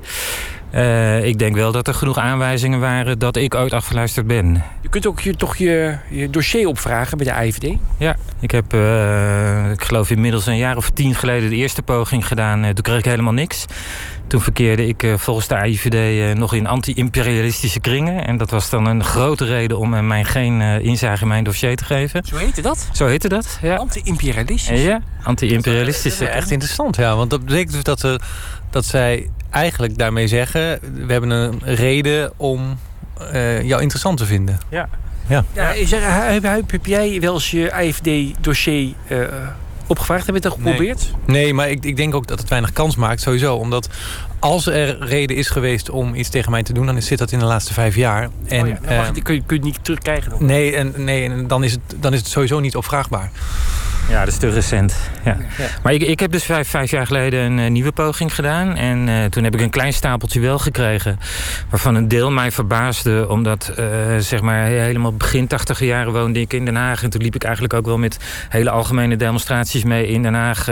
[0.76, 4.64] Uh, ik denk wel dat er genoeg aanwijzingen waren dat ik ooit afgeluisterd ben.
[4.82, 7.74] Je kunt ook je, toch je, je dossier opvragen bij de AIVD?
[7.98, 12.28] Ja, ik heb, uh, ik geloof inmiddels een jaar of tien geleden de eerste poging
[12.28, 12.60] gedaan.
[12.60, 13.66] Uh, toen kreeg ik helemaal niks.
[14.30, 18.26] Toen verkeerde ik volgens de AIVD nog in anti-imperialistische kringen.
[18.26, 21.86] En dat was dan een grote reden om mij geen inzage in mijn dossier te
[21.86, 22.24] geven.
[22.26, 22.90] Zo heette dat?
[22.94, 23.76] Zo heette dat, ja.
[23.76, 24.82] Anti-imperialistisch?
[24.82, 26.28] Ja, anti-imperialistische.
[26.28, 27.16] echt interessant, ja.
[27.16, 28.20] Want dat betekent dus dat, ze,
[28.70, 30.80] dat zij eigenlijk daarmee zeggen...
[31.06, 32.78] we hebben een reden om
[33.34, 34.60] uh, jou interessant te vinden.
[34.70, 34.90] Ja.
[35.28, 35.44] Ja.
[35.54, 39.28] ja zeg, heb, heb, jij wel eens je AFD-dossier uh,
[39.90, 40.26] opgevraagd?
[40.26, 41.12] Heb je het al geprobeerd?
[41.26, 43.56] Nee, nee maar ik, ik denk ook dat het weinig kans maakt, sowieso.
[43.56, 43.90] Omdat
[44.40, 46.86] als er reden is geweest om iets tegen mij te doen...
[46.86, 48.30] dan zit dat in de laatste vijf jaar.
[48.48, 50.46] En, oh ja, dan mag eh, je, kun, je, kun je het niet terugkrijgen dan?
[50.46, 53.32] Nee, en, nee en dan, is het, dan is het sowieso niet opvraagbaar.
[54.10, 54.96] Ja, dat is te recent.
[55.24, 55.38] Ja.
[55.84, 58.76] Maar ik, ik heb dus vijf, vijf jaar geleden een eh, nieuwe poging gedaan.
[58.76, 61.20] En eh, toen heb ik een klein stapeltje wel gekregen.
[61.70, 63.26] Waarvan een deel mij verbaasde.
[63.30, 63.86] Omdat, eh,
[64.18, 67.04] zeg maar, helemaal begin tachtige jaren woonde ik in Den Haag.
[67.04, 68.18] En toen liep ik eigenlijk ook wel met
[68.50, 70.68] hele algemene demonstraties mee in Den Haag.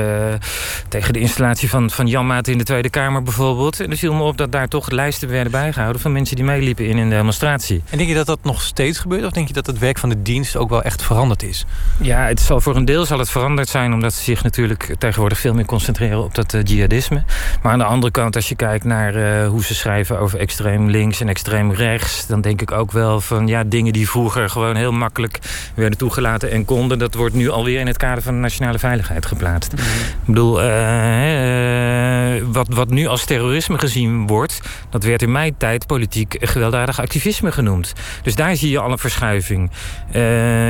[0.87, 3.79] tegen de installatie van, van Jan Maat in de Tweede Kamer bijvoorbeeld.
[3.79, 6.01] En er viel me op dat daar toch lijsten werden bijgehouden...
[6.01, 7.81] van mensen die meeliepen in een demonstratie.
[7.89, 9.25] En denk je dat dat nog steeds gebeurt?
[9.25, 11.65] Of denk je dat het werk van de dienst ook wel echt veranderd is?
[11.97, 13.93] Ja, het zal voor een deel zal het veranderd zijn...
[13.93, 17.23] omdat ze zich natuurlijk tegenwoordig veel meer concentreren op dat eh, jihadisme.
[17.61, 20.19] Maar aan de andere kant, als je kijkt naar eh, hoe ze schrijven...
[20.19, 22.27] over extreem links en extreem rechts...
[22.27, 25.39] dan denk ik ook wel van ja, dingen die vroeger gewoon heel makkelijk
[25.75, 26.99] werden toegelaten en konden...
[26.99, 29.73] dat wordt nu alweer in het kader van de nationale veiligheid geplaatst.
[29.73, 29.79] Ik
[30.25, 34.61] bedoel, eh, wat, wat nu als terrorisme gezien wordt...
[34.89, 37.93] dat werd in mijn tijd politiek gewelddadig activisme genoemd.
[38.21, 39.71] Dus daar zie je al een verschuiving.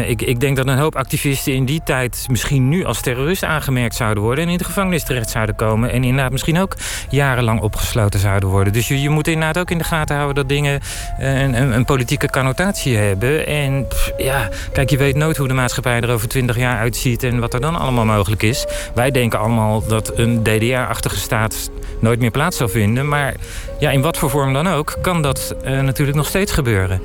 [0.07, 2.25] Ik, ik denk dat een hoop activisten in die tijd...
[2.29, 4.45] misschien nu als terrorist aangemerkt zouden worden...
[4.45, 5.91] en in de gevangenis terecht zouden komen...
[5.91, 6.75] en inderdaad misschien ook
[7.09, 8.73] jarenlang opgesloten zouden worden.
[8.73, 10.35] Dus je, je moet inderdaad ook in de gaten houden...
[10.35, 10.79] dat dingen
[11.17, 13.47] eh, een, een, een politieke connotatie hebben.
[13.47, 17.23] En ja, kijk, je weet nooit hoe de maatschappij er over twintig jaar uitziet...
[17.23, 18.65] en wat er dan allemaal mogelijk is.
[18.95, 23.07] Wij denken allemaal dat een DDR-achtige staat nooit meer plaats zal vinden.
[23.07, 23.33] Maar
[23.79, 27.01] ja, in wat voor vorm dan ook, kan dat eh, natuurlijk nog steeds gebeuren.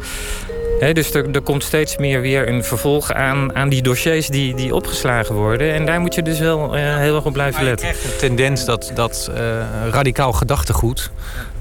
[0.90, 4.75] Dus er, er komt steeds meer weer een vervolg aan, aan die dossiers die, die
[4.75, 5.73] opgeslagen worden.
[5.73, 7.88] En daar moet je dus wel eh, heel erg op blijven letten.
[7.88, 9.42] De tendens dat, dat eh,
[9.90, 11.11] radicaal gedachtegoed...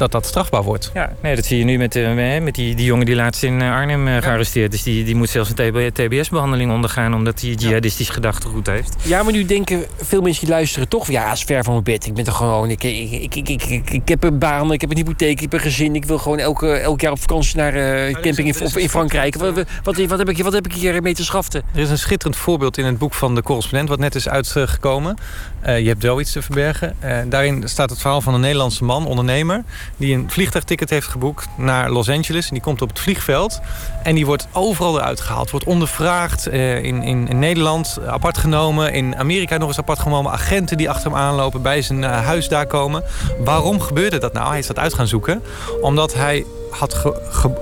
[0.02, 0.92] dat dat strafbaar wordt.
[0.94, 3.62] Ja, nee, dat zie je nu met, eh, met die, die jongen die laatst in
[3.62, 4.84] eh, Arnhem eh, gearresteerd is.
[4.84, 7.14] Die, die moet zelfs een TBS-behandeling ondergaan...
[7.14, 8.96] omdat hij jihadistisch gedachtegoed heeft.
[9.02, 11.08] Ja, maar nu denken veel mensen die luisteren toch...
[11.08, 12.06] ja, het is ver van mijn bed.
[12.06, 12.70] Ik ben toch gewoon...
[12.70, 15.40] Ik, ik, ik, ik, ik, ik, ik heb een baan, ik heb een hypotheek, ik
[15.40, 15.96] heb een gezin.
[15.96, 19.36] Ik wil gewoon elke, elk jaar op vakantie naar eh, camping in, of in Frankrijk.
[19.36, 21.64] Wat, wat, wat, heb ik, wat heb ik hier mee te schaften?
[21.74, 23.90] Er is een schitterend voorbeeld in het boek van de correspondent...
[23.90, 25.16] wat net is uitgekomen.
[25.60, 26.96] Eh, je hebt wel iets te verbergen.
[27.30, 29.64] Daarin staat het verhaal van een Nederlandse man, ondernemer...
[29.97, 32.47] die een vliegtuigticket heeft geboekt naar Los Angeles.
[32.47, 33.60] En die komt op het vliegveld.
[34.04, 35.51] En die wordt overal eruit gehaald.
[35.51, 38.93] Wordt ondervraagd eh, in, in, Nederland, apart genomen.
[38.93, 40.32] In Amerika nog eens apart genomen.
[40.32, 43.04] Agenten die achter hem aanlopen, bij zijn eh, huis daar komen.
[43.43, 44.49] Waarom gebeurde dat nou?
[44.49, 45.43] Hij is dat uit gaan zoeken.
[45.82, 47.13] Omdat hij had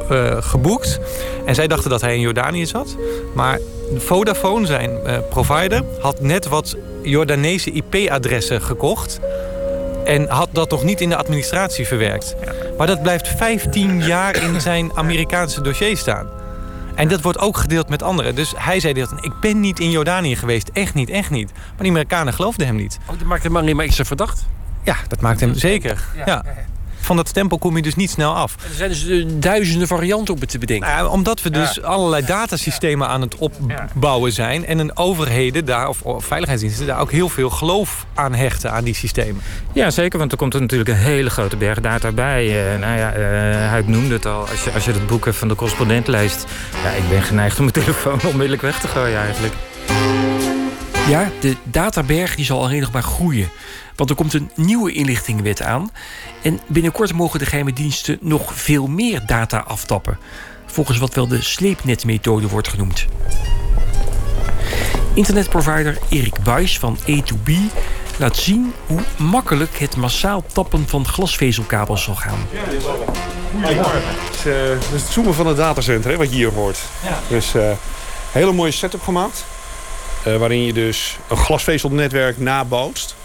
[0.09, 0.99] eh, geboekt.
[1.45, 2.95] En zij dachten dat hij in Jordanië zat.
[3.35, 3.59] Maar
[3.95, 4.91] Vodafone, zijn
[5.29, 9.19] provider, had net wat Jordaanese IP-adressen gekocht.
[10.05, 12.35] En had dat nog niet in de administratie verwerkt.
[12.77, 16.27] Maar dat blijft 15 jaar in zijn Amerikaanse dossier staan.
[16.95, 18.35] En dat wordt ook gedeeld met anderen.
[18.35, 20.69] Dus hij zei dat ik ben niet in Jordanië geweest.
[20.73, 21.51] Echt niet, echt niet.
[21.53, 22.97] Maar die Amerikanen geloofden hem niet.
[23.05, 24.45] Oh, dat maakt hem alleen maar extra verdacht.
[24.83, 26.05] Ja, dat maakt hem zeker.
[26.25, 26.43] Ja.
[27.09, 28.55] Van dat stempel kom je dus niet snel af.
[28.55, 30.87] Er zijn dus eh, duizenden varianten op het te bedenken.
[30.87, 34.65] Nou ja, omdat we dus allerlei datasystemen aan het opbouwen zijn...
[34.65, 36.87] en een overheden daar, of, of veiligheidsdiensten...
[36.87, 39.41] daar ook heel veel geloof aan hechten, aan die systemen.
[39.73, 42.73] Ja, zeker, want er komt er natuurlijk een hele grote berg data bij.
[42.73, 43.21] Eh, nou ja, eh,
[43.69, 44.47] hij noemde het al.
[44.47, 46.45] Als je, als je het boek van de correspondent leest...
[46.83, 49.53] Ja, ik ben geneigd om mijn telefoon onmiddellijk weg te gooien eigenlijk.
[51.07, 53.49] Ja, de databerg die zal alleen nog maar groeien.
[53.99, 55.91] Want er komt een nieuwe inlichtingenwet aan.
[56.43, 60.17] En binnenkort mogen de geheime diensten nog veel meer data aftappen.
[60.65, 63.05] Volgens wat wel de sleepnetmethode wordt genoemd.
[65.13, 67.51] Internetprovider Erik Buijs van A2B
[68.17, 72.39] laat zien hoe makkelijk het massaal tappen van glasvezelkabels zal gaan.
[73.51, 74.01] Goedemorgen.
[74.05, 76.79] Het is, eh, het is het zoomen van het datacenter, hè, wat je hier hoort.
[77.27, 77.71] Dus eh
[78.31, 79.45] hele mooie setup gemaakt.
[80.23, 83.15] eh, waarin je dus een glasvezelnetwerk nabootst.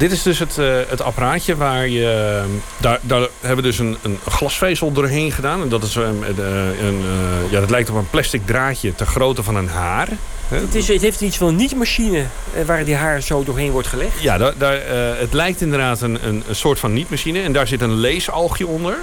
[0.00, 2.42] Dit is dus het, eh, het apparaatje waar je...
[2.76, 5.62] Daar, daar hebben we dus een, een glasvezel doorheen gedaan.
[5.62, 6.38] En dat, is een, een,
[6.86, 10.08] een, eh, ja, dat lijkt op een plastic draadje ter grootte van een haar.
[10.54, 13.88] Het, is, het heeft iets van een niet-machine eh, waar die haar zo doorheen wordt
[13.88, 14.20] gelegd.
[14.20, 17.42] Ja, daar, daar, eh, het lijkt inderdaad een, een, een soort van niet-machine.
[17.42, 18.96] En daar zit een leesalgje onder.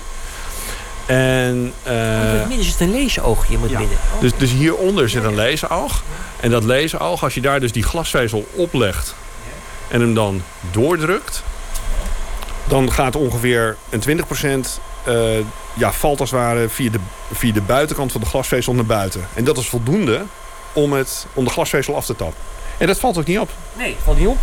[1.06, 3.98] En, eh, in het midden zit een leesoogje in het midden.
[4.14, 4.22] Oh.
[4.22, 6.04] dus, dus hieronder zit een leesalg.
[6.40, 9.16] En dat leesalg, als je daar dus die glasvezel oplegt...
[9.88, 11.44] en hem dan doordrukt...
[12.68, 14.24] dan gaat ongeveer een
[14.66, 14.68] 20%
[15.04, 15.46] eh
[15.78, 17.00] ja, valt als het ware via de,
[17.32, 19.28] via de buitenkant van de glasvezel naar buiten.
[19.34, 20.26] En dat is voldoende
[20.74, 22.40] om, het, om de glasvezel af te tappen.
[22.78, 23.50] En dat valt ook niet op.
[23.78, 24.38] Nee, valt niet op.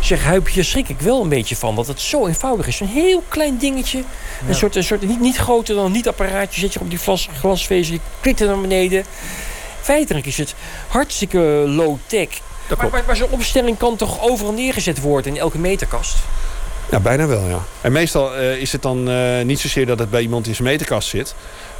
[0.00, 1.74] Zeg, Huip, hier schrik ik wel een beetje van.
[1.74, 2.80] Dat het zo eenvoudig is.
[2.80, 4.04] Een heel klein dingetje.
[4.48, 6.60] Een soort, een soort niet, niet groter dan een niet-apparaatje.
[6.60, 7.94] Zet je op die glas, glasvezel.
[7.94, 9.04] Je klikt er naar beneden.
[9.80, 10.54] Feitelijk is het
[10.88, 12.28] hartstikke low-tech.
[12.68, 16.16] Maar, maar, maar zo'n opstelling kan toch overal neergezet worden in elke meterkast?
[16.90, 17.58] Ja, bijna wel, ja.
[17.80, 20.68] En meestal eh, is het dan eh, niet zozeer dat het bij iemand in zijn
[20.68, 21.34] meterkast zit.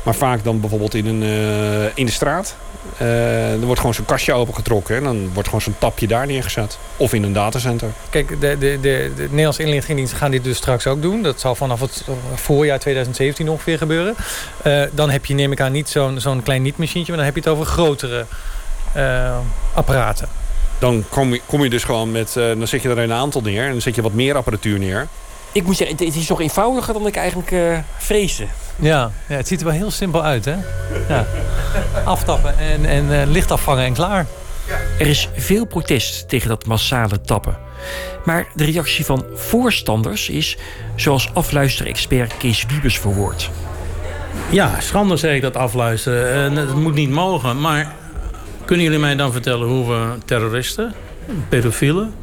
[0.04, 2.56] Maar vaak dan bijvoorbeeld in, een, eh, in de straat.
[2.96, 4.96] Eh, er wordt gewoon zo'n kastje opengetrokken.
[4.96, 6.78] En dan wordt gewoon zo'n tapje daar neergezet.
[6.96, 7.88] Of in een datacenter.
[8.10, 11.22] Kijk, de, de, de, de Nederlandse inlichtingendiensten gaan dit dus straks ook doen.
[11.22, 14.14] Dat zal vanaf het voorjaar 2017 ongeveer gebeuren.
[14.62, 17.12] Eh, dan heb je, neem ik aan, niet zo'n zo'n klein niet-machientje...
[17.12, 18.26] maar dan heb je het over grotere
[19.74, 20.28] apparaten.
[20.84, 22.36] Dan kom je, kom je dus gewoon met...
[22.36, 23.64] eh, dan zet je er een aantal neer.
[23.64, 25.08] En dan zet je wat meer apparatuur neer.
[25.52, 28.46] Ik moet zeggen, het, is toch eenvoudiger dan ik eigenlijk eh vreesde.
[28.76, 30.54] Ja, ja, het ziet er wel heel simpel uit, hè?
[31.08, 31.26] Ja.
[32.04, 34.26] Aftappen en, en eh, licht afvangen en klaar.
[34.98, 37.56] Er is veel protest tegen dat massale tappen.
[38.24, 40.56] Maar de reactie van voorstanders is,
[40.94, 43.50] zoals afluisterexpert Kees Wiebes verwoordt.
[44.50, 46.32] Ja, schande zeg ik dat afluisteren.
[46.32, 47.60] En het moet niet mogen.
[47.60, 47.94] Maar
[48.64, 50.94] kunnen jullie mij dan vertellen hoe we terroristen,
[51.48, 52.14] pedofielen,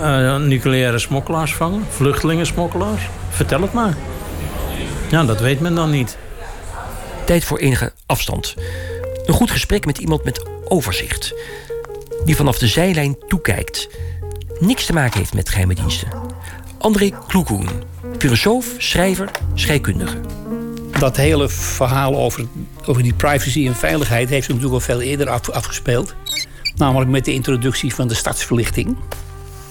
[0.00, 1.86] eh, nucleaire smokkelaars vangen?
[1.88, 3.08] Vluchtelingensmokkelaars?
[3.30, 3.96] Vertel het maar.
[5.10, 6.18] Ja, dat weet men dan niet.
[7.24, 8.54] Tijd voor enige afstand.
[9.24, 11.34] Een goed gesprek met iemand met overzicht.
[12.24, 13.88] Die vanaf de zijlijn toekijkt.
[14.58, 16.08] Niks te maken heeft met geheime diensten.
[16.78, 17.68] André Kloekoen,
[18.18, 20.16] filosoof, schrijver, scheikundige.
[21.00, 22.46] Dat hele verhaal over,
[22.86, 26.14] over die privacy en veiligheid heeft zich natuurlijk al veel eerder af, afgespeeld.
[26.76, 28.96] Namelijk met de introductie van de stadsverlichting.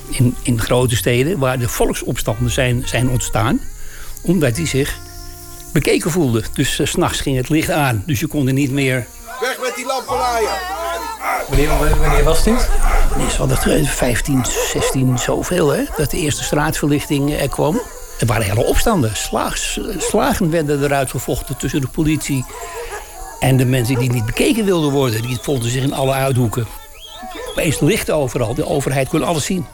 [0.09, 3.59] In, in grote steden waar de volksopstanden zijn, zijn ontstaan.
[4.21, 4.97] Omdat die zich
[5.73, 6.43] bekeken voelden.
[6.53, 8.03] Dus s s'nachts ging het licht aan.
[8.05, 9.07] Dus je kon er niet meer
[9.39, 10.49] Weg met die lampenlaaien.
[11.47, 12.69] Wanneer, wanneer was dit?
[13.17, 15.83] Nee, ze hadden 15, 16, zoveel, hè?
[15.97, 17.81] Dat de eerste straatverlichting er kwam.
[18.19, 19.11] Er waren hele opstanden.
[19.97, 22.45] Slagen werden eruit gevochten tussen de politie
[23.39, 25.21] en de mensen die niet bekeken wilden worden.
[25.21, 26.67] Die vonden zich in alle uithoeken.
[27.49, 28.53] Opeens licht overal.
[28.53, 29.65] De overheid kon alles zien.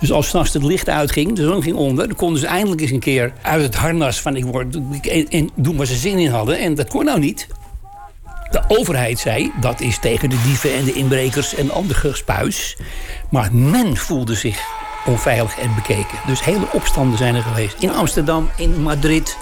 [0.00, 2.06] Dus als s'nachts het licht uitging, de zon ging onder...
[2.06, 4.76] dan konden ze eindelijk eens een keer uit het harnas van ik word...
[5.02, 6.58] en, en doen waar ze zin in hadden.
[6.58, 7.46] En dat kon nou niet.
[8.50, 12.76] De overheid zei, dat is tegen de dieven en de inbrekers en ander gespuis.
[13.30, 14.60] Maar men voelde zich
[15.06, 16.18] onveilig en bekeken.
[16.26, 17.76] Dus hele opstanden zijn er geweest.
[17.78, 19.36] In Amsterdam, in Madrid,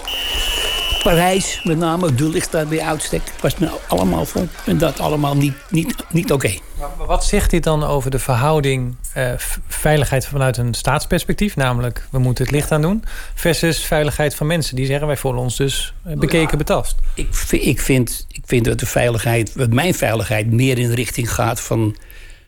[1.05, 2.15] Parijs met name.
[2.15, 3.21] De ligt daar bij uitstek.
[3.41, 6.53] Was men allemaal vond men dat allemaal niet, niet, niet oké.
[6.79, 9.31] Maar wat zegt dit dan over de verhouding eh,
[9.67, 11.55] veiligheid vanuit een staatsperspectief?
[11.55, 13.03] Namelijk, we moeten het licht aan doen.
[13.33, 14.75] Versus veiligheid van mensen.
[14.75, 16.95] Die zeggen, wij voelen ons dus eh, bekeken, betast.
[17.13, 21.33] Ik, ik, vind, ik vind dat de veiligheid, wat mijn veiligheid, meer in de richting
[21.33, 21.95] gaat van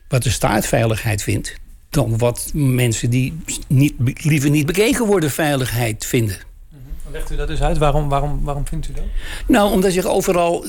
[0.08, 1.54] wat de staat veiligheid vindt.
[1.90, 6.36] Dan wat mensen die niet, liever niet bekeken worden veiligheid vinden.
[7.12, 7.78] Legt u dat dus uit?
[7.78, 9.04] Waarom, waarom, waarom vindt u dat?
[9.46, 10.64] Nou, omdat zich overal,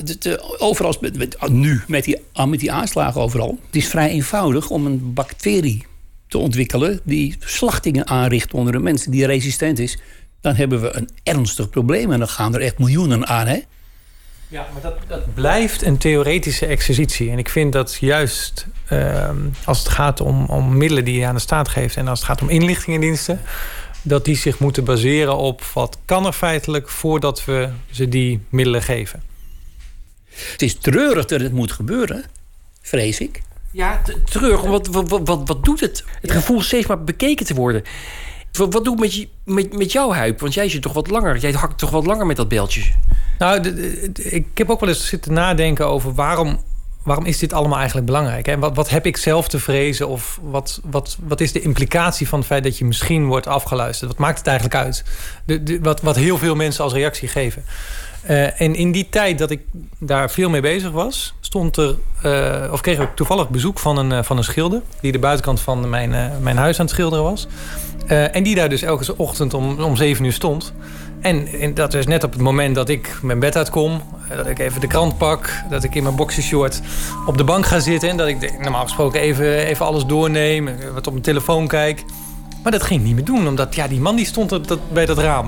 [0.58, 2.16] overal met, met- nu met die,
[2.48, 5.86] met die aanslagen overal, het is vrij eenvoudig om een bacterie
[6.28, 9.98] te ontwikkelen die slachtingen aanricht onder de mensen die resistent is.
[10.40, 13.58] Dan hebben we een ernstig probleem en dan gaan er echt miljoenen aan, hè?
[14.50, 17.30] Ja, maar dat, dat blijft een theoretische exercitie.
[17.30, 21.34] En ik vind dat juist ehm, als het gaat om, om middelen die je aan
[21.34, 21.96] de staat geeft...
[21.96, 23.40] en als het gaat om inlichtingendiensten...
[24.02, 26.88] dat die zich moeten baseren op wat kan er feitelijk...
[26.88, 29.22] voordat we ze die middelen geven.
[30.30, 32.24] Het is treurig dat het moet gebeuren,
[32.82, 33.42] vrees ik.
[33.70, 34.62] Ja, t- terug.
[34.62, 36.04] Wat, wat, wat, wat, doet het?
[36.20, 37.82] Het gevoel steeds maar bekeken te worden.
[38.52, 40.40] Wat, wat doet het met, je, met, met jouw huip?
[40.40, 41.38] Want jij zit toch wat langer.
[41.38, 42.82] Jij hakt toch wat langer met dat beeldje.
[43.40, 43.68] Nou,
[44.14, 46.60] ik heb ook wel eens zitten nadenken over waarom,
[47.02, 48.48] waarom is dit allemaal eigenlijk belangrijk?
[48.48, 50.08] En wat, wat heb ik zelf te vrezen?
[50.08, 54.10] Of wat, wat, wat is de implicatie van het feit dat je misschien wordt afgeluisterd?
[54.10, 55.04] Wat maakt het eigenlijk uit?
[55.44, 57.64] De, wat, wat heel veel mensen als reactie geven.
[58.22, 59.60] Eh, en in die tijd dat ik
[59.98, 64.12] daar veel mee bezig was, stond er, eh, of kreeg ik toevallig bezoek van een,
[64.12, 64.82] eh, van een schilder.
[65.00, 67.46] die de buitenkant van mijn, mijn huis aan het schilderen was.
[68.06, 70.72] En die daar dus elke ochtend om, om 7 uur stond.
[71.20, 74.58] En, dat is net op het moment dat ik mijn bed uitkom, eh, dat ik
[74.58, 76.80] even de krant pak, dat ik in mijn boxershort
[77.26, 80.74] op de bank ga zitten en dat ik normaal gesproken even, even alles doorneem, eh,
[80.94, 82.04] wat op mijn telefoon kijk.
[82.62, 85.06] Maar dat ging ik niet meer doen, omdat ja, die man die stond dat, bij
[85.06, 85.46] dat raam.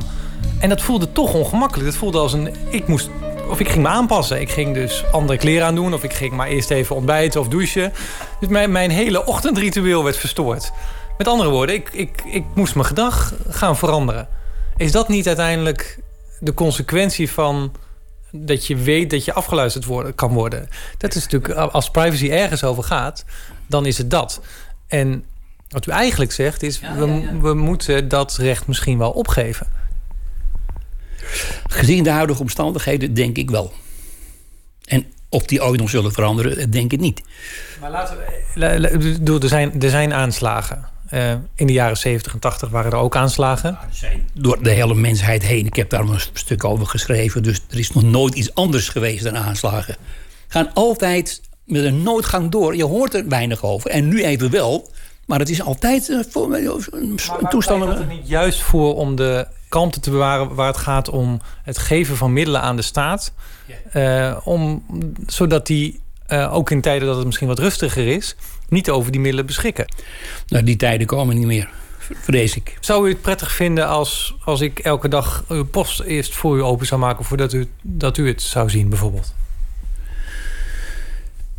[0.61, 1.89] En dat voelde toch ongemakkelijk.
[1.89, 2.55] Dat voelde als een.
[2.69, 3.11] Ik moest.
[3.49, 4.41] Of ik ging me aanpassen.
[4.41, 5.95] Ik ging dus andere kleren aandoen.
[5.95, 7.93] Of ik ging maar eerst even ontbijten of douchen.
[8.41, 10.73] Dus mijn, mijn hele ochtendritueel werd verstoord.
[11.19, 14.29] Met andere woorden, ik, ik, ik moest mijn gedrag gaan veranderen.
[14.77, 15.99] Is dat niet uiteindelijk
[16.41, 17.75] de consequentie van
[18.31, 20.69] dat je weet dat je afgeluisterd worden, kan worden?
[20.99, 23.25] Dat is natuurlijk, als privacy ergens over gaat,
[23.67, 24.41] dan is het dat.
[24.87, 25.25] En
[25.69, 29.67] wat u eigenlijk zegt is, we, we moeten dat recht misschien wel opgeven.
[31.67, 33.73] Gezien de huidige omstandigheden denk ik wel.
[34.85, 37.23] En Of die ooit nog zullen veranderen, denk ik niet.
[37.81, 39.41] Maar laten we.
[39.43, 40.89] Er zijn, er zijn aanslagen.
[41.13, 43.79] Eh, in de jaren 70 en 80 waren er ook aanslagen.
[44.33, 45.67] Door de hele mensheid heen.
[45.67, 47.43] Ik heb daar een stuk over geschreven.
[47.43, 49.97] Dus er is nog nooit iets anders geweest dan aanslagen.
[50.49, 52.77] Gaan altijd met een noodgang door.
[52.77, 53.91] Je hoort er weinig over.
[53.91, 54.91] En nu even wel.
[55.27, 57.85] Maar het is altijd eh, voor een toestand.
[57.85, 62.17] het niet juist voor om de kalmte te bewaren waar het gaat om het geven
[62.17, 63.33] van middelen aan de staat.
[63.93, 64.85] Eh, om,
[65.27, 66.02] zodat die
[66.33, 68.37] eh, ook in tijden dat het misschien wat rustiger is,
[68.69, 69.87] niet over die middelen beschikken.
[70.47, 71.69] Nou, die tijden komen niet meer,
[71.99, 72.77] vrees ik.
[72.81, 76.63] Zou u het prettig vinden als, als ik elke dag uw post eerst voor u
[76.63, 79.35] open zou maken voordat u, dat u het zou zien, bijvoorbeeld?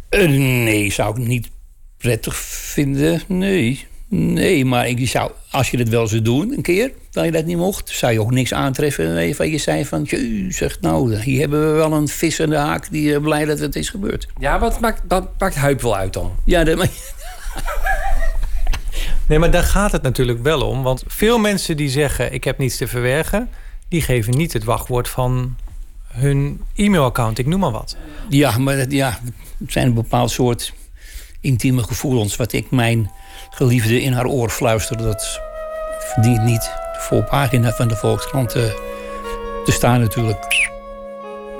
[0.09, 1.49] Eh, nee, zou ik niet
[1.97, 3.21] prettig vinden.
[3.27, 3.87] Nee.
[4.15, 7.45] Nee, maar ik zou, als je dat wel zou doen, een keer, dat je dat
[7.45, 11.39] niet mocht, zou je ook niks aantreffen waarvan je zei van, "Tjeu, zegt nou, hier
[11.39, 14.27] hebben we wel een vis aan de haak die eh, blij dat het is gebeurd.
[14.39, 16.35] Ja, dat maakt, dat maakt Huip wel uit dan.
[16.45, 16.77] Ja, dat,
[19.27, 20.83] Nee, maar daar gaat het natuurlijk wel om.
[20.83, 23.49] Want veel mensen die zeggen: Ik heb niets te verbergen,
[23.87, 25.55] die geven niet het wachtwoord van
[26.07, 27.37] hun e-mailaccount.
[27.37, 27.95] Ik noem maar wat.
[28.29, 29.19] Ja, maar dat, ja,
[29.57, 30.73] het zijn een bepaald soort
[31.41, 32.35] intieme gevoelens.
[32.35, 33.11] Wat ik mijn
[33.53, 34.97] geliefde in haar oor fluister.
[34.97, 35.39] Dat
[35.99, 38.63] verdient niet de voorpagina van de Volkskrant eh,
[39.65, 40.71] te staan natuurlijk.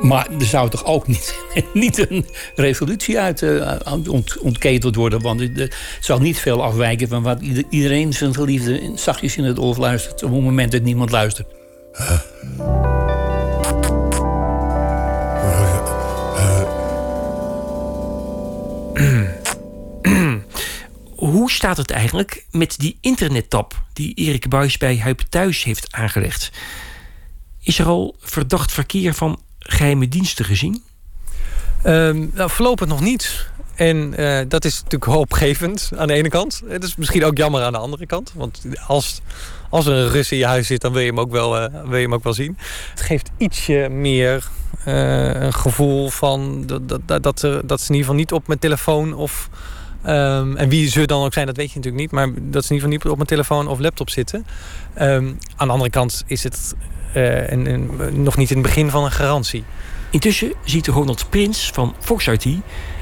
[0.01, 1.35] Maar er zou toch ook niet,
[1.73, 2.25] niet een
[2.55, 3.71] revolutie uit eh,
[4.09, 5.21] ont, ontketeld worden.
[5.21, 9.43] Want het het zal niet veel afwijken van wat ieder- iedereen zijn geliefde zachtjes in
[9.43, 10.23] het oor fluistert.
[10.23, 11.47] op het moment dat niemand luistert.
[21.24, 26.51] Hoe staat het eigenlijk met die internettap die Erik Buijs bij Huip Thuis heeft aangelegd?
[27.61, 30.84] Is er al verdacht verkeer van geheime diensten gezien?
[31.84, 33.49] Ehm, nou, voorlopig nog niet.
[33.76, 36.61] En eh, dat is natuurlijk hoopgevend aan de ene kant.
[36.67, 38.32] Het is misschien ook jammer aan de andere kant.
[38.36, 39.21] Want als,
[39.69, 41.82] als er een Rus in je huis zit, dan wil je hem ook wel, eh,
[41.84, 42.57] wil je hem ook wel zien.
[42.89, 44.49] Het geeft ietsje meer
[44.84, 48.59] eh, een gevoel van dat, dat, dat, dat ze in ieder geval niet op mijn
[48.59, 49.49] telefoon of...
[50.04, 52.12] ehm, en wie ze dan ook zijn, dat weet je natuurlijk niet.
[52.12, 54.45] Maar dat ze in ieder geval niet op mijn telefoon of laptop zitten.
[54.93, 56.76] Ehm, aan de andere kant is het
[57.14, 59.64] eh, een, een- nog niet in het begin van een garantie.
[60.10, 62.45] Intussen ziet Ronald Prins van Fox IT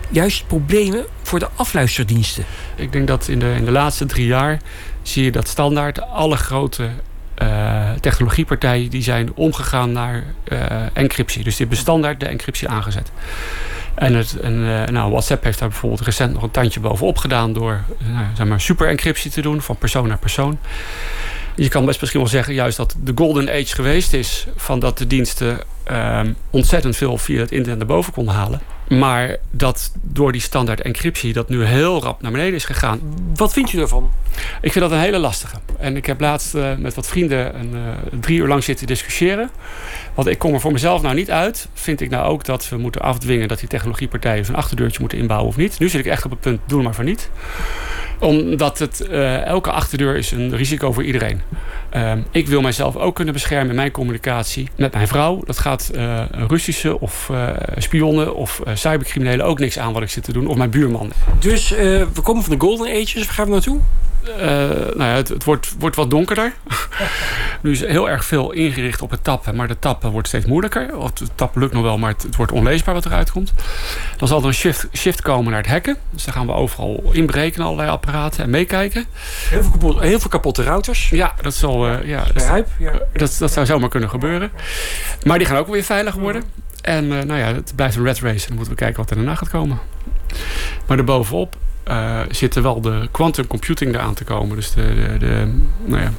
[0.10, 2.46] juist problemen voor de afluisterdiensten.
[2.76, 4.60] Ik denk dat in de, in de laatste drie jaar
[5.02, 6.90] zie je dat standaard alle grote
[7.36, 10.60] eh, technologiepartijen die zijn omgegaan naar eh,
[10.94, 11.44] encryptie.
[11.44, 13.12] Dus die hebben standaard de encryptie aangezet.
[13.96, 17.54] En, het, en eh, nou, WhatsApp heeft daar bijvoorbeeld recent nog een tandje bovenop gedaan
[17.54, 20.58] door nou, zeg maar super encryptie te doen van persoon naar persoon.
[21.56, 24.98] Je kan best misschien wel zeggen juist dat de golden age geweest is van dat
[24.98, 28.62] de diensten ehm, ontzettend veel via het internet naar boven konden halen.
[29.00, 33.00] Maar dat door die standaard encryptie dat nu heel rap naar beneden is gegaan.
[33.36, 34.12] Wat vindt u daarvan?
[34.62, 35.56] Ik vind dat een hele lastige.
[35.80, 39.50] En ik heb laatst eh, met wat vrienden een, eh, drie uur lang zitten discussiëren.
[40.14, 41.68] Want ik kom er voor mezelf nou niet uit.
[41.74, 45.50] Vind ik nou ook dat we moeten afdwingen dat die technologiepartijen zo'n achterdeurtje moeten inbouwen
[45.50, 45.80] of niet.
[45.80, 47.30] Nu zit ik echt op het punt, doe maar voor niet
[48.22, 51.42] omdat het, eh, elke achterdeur is een risico voor iedereen.
[51.90, 55.42] Ehm, ik wil mijzelf ook kunnen beschermen in mijn communicatie met mijn vrouw.
[55.46, 55.92] Dat gaat
[56.32, 57.32] Russische of
[57.78, 60.48] spionnen of cybercriminelen ook niks aan wat ik zit te doen.
[60.48, 61.12] Of mijn buurman.
[61.40, 61.78] Dus eh,
[62.14, 63.26] we komen van de Golden Ages.
[63.26, 63.80] Waar gaan we naartoe?
[64.24, 64.48] Eh,
[64.96, 66.54] nou ja, het, het wordt, wordt wat donkerder.
[67.62, 69.56] nu is heel erg veel ingericht op het tappen.
[69.56, 70.98] Maar de tappen wordt steeds moeilijker.
[70.98, 73.54] Of het tappen lukt nog wel, maar het, het wordt onleesbaar wat eruit komt.
[74.18, 75.98] Dan zal er een shift, shift komen naar het hacken.
[76.10, 79.06] Dus dan gaan we overal inbreken in allerlei apparaten en meekijken.
[79.50, 81.10] Heel veel, kapot, heel veel kapotte routers.
[81.10, 82.24] Ja, dat, zal, eh, ja,
[82.80, 82.94] ja.
[83.14, 84.52] dat, dat zou zomaar kunnen gebeuren.
[85.24, 86.44] Maar die gaan ook weer veilig worden.
[86.82, 88.42] En eh, nou ja, het blijft een red race.
[88.42, 89.80] En dan moeten we kijken wat er daarna gaat komen.
[90.88, 94.56] Maar daarbovenop eh zit er wel de quantum computing eraan te komen.
[94.56, 95.52] Dus de, de, de
[95.86, 96.12] nou ja,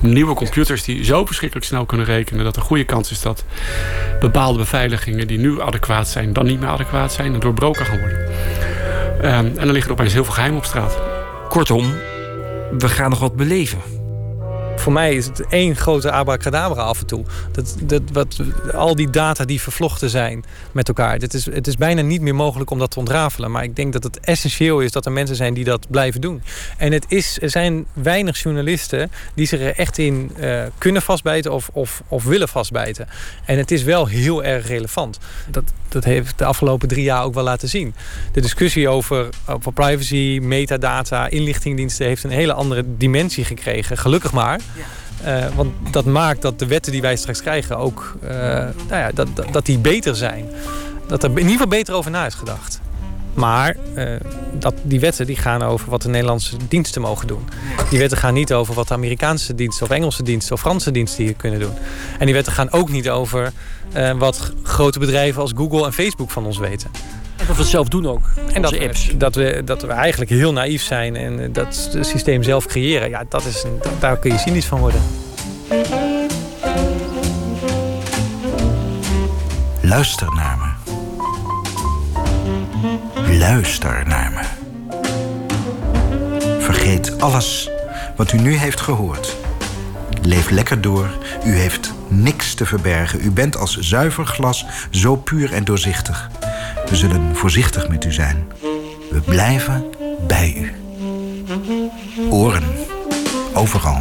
[0.00, 2.44] nieuwe computers die zo verschrikkelijk snel kunnen rekenen...
[2.44, 3.44] dat er goede kans is dat
[4.20, 5.26] bepaalde beveiligingen...
[5.26, 7.34] die nu adequaat zijn, dan niet meer adequaat zijn...
[7.34, 8.28] en doorbroken gaan worden.
[9.22, 10.98] Ehm, en dan liggen er opeens heel veel geheim op straat.
[11.48, 11.92] Kortom,
[12.78, 13.97] we gaan nog wat beleven.
[14.88, 17.24] Voor mij is het één grote abracadabra af en toe.
[17.52, 18.40] Dat, dat, wat,
[18.74, 21.16] al die data die vervlochten zijn met elkaar.
[21.16, 23.50] Het is, het is bijna niet meer mogelijk om dat te ontrafelen.
[23.50, 26.42] Maar ik denk dat het essentieel is dat er mensen zijn die dat blijven doen.
[26.76, 31.52] En het is, er zijn weinig journalisten die zich er echt in eh, kunnen vastbijten
[31.52, 33.08] of, of, of willen vastbijten.
[33.44, 35.18] En het is wel heel erg relevant.
[35.50, 37.94] Dat, dat heeft de afgelopen drie jaar ook wel laten zien.
[38.32, 43.98] De discussie over, over privacy, metadata, inlichtingdiensten heeft een hele andere dimensie gekregen.
[43.98, 44.60] Gelukkig maar.
[45.22, 49.10] Eh, want dat maakt dat de wetten die wij straks krijgen ook eh, nou ja,
[49.14, 50.48] dat, dat, die beter zijn.
[51.06, 52.80] dat er in ieder geval beter over na is gedacht.
[53.34, 54.16] Maar uh,
[54.52, 57.48] dat, die wetten die gaan over wat de Nederlandse diensten mogen doen.
[57.90, 61.24] Die wetten gaan niet over wat de Amerikaanse diensten of Engelse diensten of Franse diensten
[61.24, 61.72] hier kunnen doen.
[62.18, 63.52] En die wetten gaan ook niet over
[64.18, 66.90] wat grote bedrijven als Google en Facebook van ons weten.
[67.38, 68.30] En dat we het zelf doen ook.
[68.52, 69.10] En dat, apps.
[69.16, 73.08] Dat, we, dat we eigenlijk heel naïef zijn en dat systeem zelf creëren.
[73.08, 75.00] Ja, dat is een, daar kun je cynisch van worden.
[79.80, 80.76] Luister naar me.
[83.38, 84.42] Luister naar me.
[86.60, 87.70] Vergeet alles
[88.16, 89.36] wat u nu heeft gehoord.
[90.22, 91.08] Leef lekker door.
[91.44, 93.24] U heeft niks te verbergen.
[93.24, 96.30] U bent als zuiver glas zo puur en doorzichtig.
[96.88, 98.46] We zullen voorzichtig met u zijn.
[99.10, 99.84] We blijven
[100.26, 100.72] bij u.
[102.30, 102.64] Oren.
[103.54, 104.00] Overal.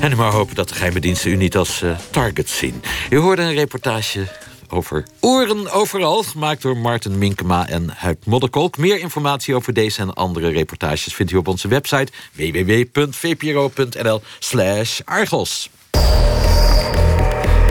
[0.00, 2.82] En maar hopen dat de geheime diensten u niet als uh, target zien.
[3.10, 4.26] U hoorde een reportage
[4.70, 8.76] over oren overal, gemaakt door Martin Minkema en Huip Modderkolk.
[8.76, 15.70] Meer informatie over deze en andere reportages vindt u op onze website www.vpro.nl slash Argos.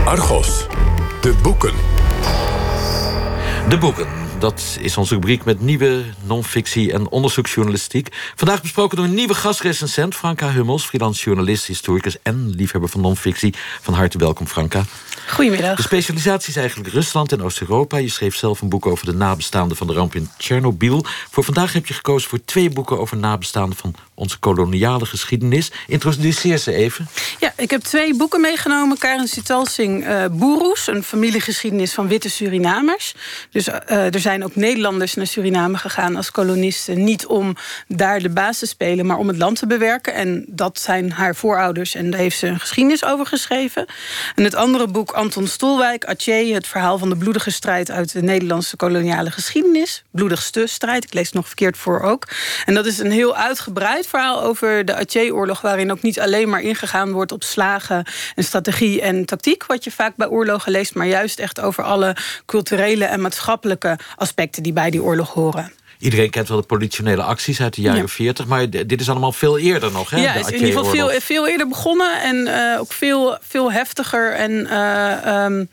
[0.05, 0.65] Argos,
[1.21, 1.73] de boeken.
[3.69, 4.28] De boeken.
[4.39, 8.07] Dat is onze rubriek met nieuwe non-fictie en onderzoeksjournalistiek.
[8.35, 13.53] Vandaag besproken door een nieuwe gastrecensent, Franka Hummels, freelance journalist, historicus en liefhebber van non-fictie.
[13.81, 14.83] Van harte welkom, Franka.
[15.27, 15.75] Goedemiddag.
[15.75, 17.97] De specialisatie is eigenlijk Rusland en Oost-Europa.
[17.97, 21.05] Je schreef zelf een boek over de nabestaanden van de ramp in Tsjernobyl.
[21.29, 25.71] Voor vandaag heb je gekozen voor twee boeken over nabestaanden van onze koloniale geschiedenis.
[25.87, 27.07] Introduceer ze even.
[27.39, 28.97] Ja, ik heb twee boeken meegenomen.
[28.97, 33.13] Karen Sitalsing, uh, Boeroes, een familiegeschiedenis van witte Surinamers.
[33.51, 37.03] Dus uh, er zijn ook Nederlanders naar Suriname gegaan als kolonisten.
[37.03, 37.55] Niet om
[37.87, 40.13] daar de baas te spelen, maar om het land te bewerken.
[40.13, 43.85] En dat zijn haar voorouders en daar heeft ze een geschiedenis over geschreven.
[44.35, 48.21] En het andere boek, Anton Stolwijk, Atje, het verhaal van de bloedige strijd uit de
[48.21, 50.03] Nederlandse koloniale geschiedenis.
[50.11, 52.27] Bloedigste strijd, ik lees het nog verkeerd voor ook.
[52.65, 56.61] En dat is een heel uitgebreid verhaal over de Atje-oorlog, waarin ook niet alleen maar
[56.61, 58.05] ingegaan wordt op slagen
[58.35, 62.15] en strategie en tactiek, wat je vaak bij oorlogen leest, maar juist echt over alle
[62.45, 65.71] culturele en maatschappelijke aspecten die bij die oorlog horen.
[65.99, 68.07] Iedereen kent wel de politionele acties uit de jaren ja.
[68.07, 70.09] 40, maar dit is allemaal veel eerder nog.
[70.09, 73.37] Hè, ja, het is in ieder geval veel, veel eerder begonnen en uh, ook veel,
[73.41, 75.69] veel heftiger en uh, um,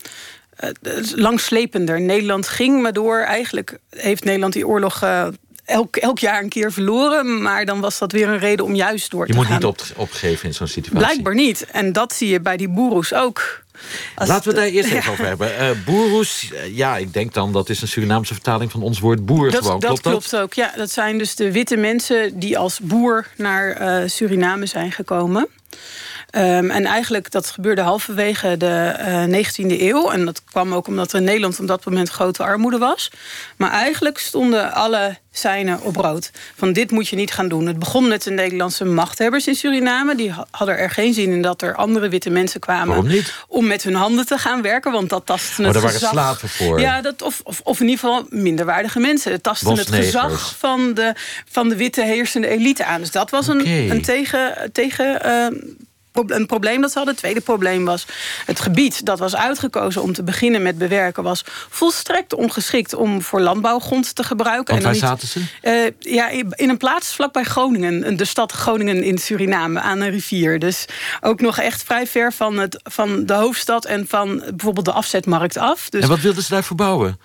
[0.65, 0.71] uh,
[1.15, 2.01] langslepender.
[2.01, 3.19] Nederland ging maar door.
[3.19, 5.03] Eigenlijk heeft Nederland die oorlog
[5.67, 7.43] elk, elk jaar een keer verloren.
[7.43, 9.43] Maar dan was dat weer een reden om juist door te gaan.
[9.43, 11.07] Je moet niet op, opgeven in zo'n situatie.
[11.07, 11.67] Blijkbaar niet.
[11.71, 13.65] En dat zie je bij die boeroes ook.
[14.15, 15.51] Als Laten we het daar eerst even over hebben.
[15.61, 19.51] Uh, boeroes, ja, ik denk dan dat is een Surinaamse vertaling van ons woord boer
[19.51, 19.81] dat, gewoon.
[19.81, 20.73] Dat klopt, klopt ook, ja.
[20.77, 25.49] Dat zijn dus de witte mensen die als boer naar uh, Suriname zijn gekomen.
[26.37, 28.97] Um, en eigenlijk dat gebeurde halverwege de
[29.29, 30.11] uh, 19e eeuw.
[30.11, 33.11] En dat kwam ook omdat er in Nederland op dat moment grote armoede was.
[33.57, 36.31] Maar eigenlijk stonden alle seinen op rood.
[36.57, 37.67] Van dit moet je niet gaan doen.
[37.67, 40.15] Het begon met de Nederlandse machthebbers in Suriname.
[40.15, 43.25] Die hadden er geen zin in dat er andere witte mensen kwamen...
[43.49, 46.13] om met hun handen te gaan werken, want dat tastte het oh, daar gezag...
[46.13, 46.81] waren slaven voor.
[46.81, 49.33] Ja, dat, of, of, of, in ieder geval minderwaardige mensen.
[49.33, 51.13] Het tastte het gezag van de,
[51.51, 53.01] van de witte heersende elite aan.
[53.01, 54.71] Dus dat was een, een tegen...
[54.73, 55.61] tegen uh,
[56.27, 57.15] een probleem dat ze hadden.
[57.15, 58.07] Het tweede probleem was
[58.45, 61.23] het gebied dat was uitgekozen om te beginnen met bewerken...
[61.23, 64.73] was volstrekt ongeschikt om voor landbouwgrond te gebruiken.
[64.73, 65.41] Want waar zaten ze?
[65.63, 68.17] Uh, ja, in een plaats vlakbij Groningen.
[68.17, 70.59] De stad Groningen in Suriname, aan een rivier.
[70.59, 70.85] Dus
[71.21, 73.85] ook nog echt vrij ver van, het, van de hoofdstad...
[73.85, 75.91] en van bijvoorbeeld de afzetmarkt af.
[75.91, 77.19] Dus en wat wilden ze daar verbouwen?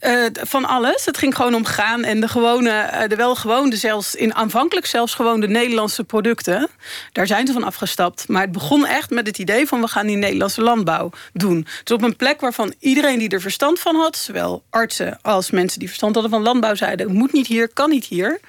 [0.00, 1.04] Uh, van alles.
[1.04, 5.14] Het ging gewoon om graan en de gewone, uh, de gewone, zelfs in aanvankelijk zelfs
[5.14, 6.68] gewoon de Nederlandse producten.
[7.12, 8.28] Daar zijn ze van afgestapt.
[8.28, 11.66] Maar het begon echt met het idee van we gaan die Nederlandse landbouw doen.
[11.84, 15.78] Dus op een plek waarvan iedereen die er verstand van had, zowel artsen als mensen
[15.78, 18.40] die verstand hadden van landbouw, zeiden: moet niet hier, kan niet hier.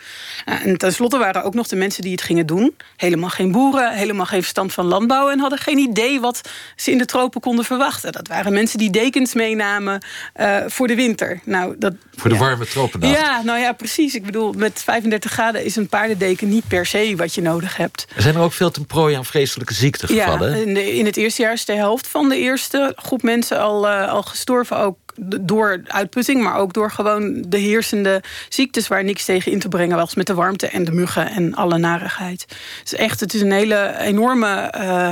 [0.46, 2.76] Uh, en tenslotte waren ook nog de mensen die het gingen doen.
[2.96, 6.42] Helemaal geen boeren, helemaal geen verstand van landbouw en hadden geen idee wat
[6.76, 8.12] ze in de tropen konden verwachten.
[8.12, 10.04] Dat waren mensen die dekens meenamen
[10.68, 11.15] voor de winter.
[11.44, 12.42] Nou, dat, Voor de ja.
[12.42, 13.12] warme tropendag.
[13.12, 14.16] Ja, nou ja, precies.
[14.16, 18.08] Ik bedoel, met 35 graden is een paardendeken niet per se wat je nodig hebt.
[18.16, 20.50] Er zijn er ook veel ten prooi aan vreselijke ziektegevallen.
[20.50, 23.60] Ja, in, de, in het eerste jaar is de helft van de eerste groep mensen
[23.60, 24.78] al, uh, al gestorven.
[24.78, 24.98] Ook
[25.42, 28.88] door uitputting, maar ook door gewoon de heersende ziektes...
[28.88, 31.78] waar niks tegen in te brengen was met de warmte en de muggen en alle
[31.78, 32.46] narigheid.
[32.84, 35.10] Dus echt, het is een hele enorme uh,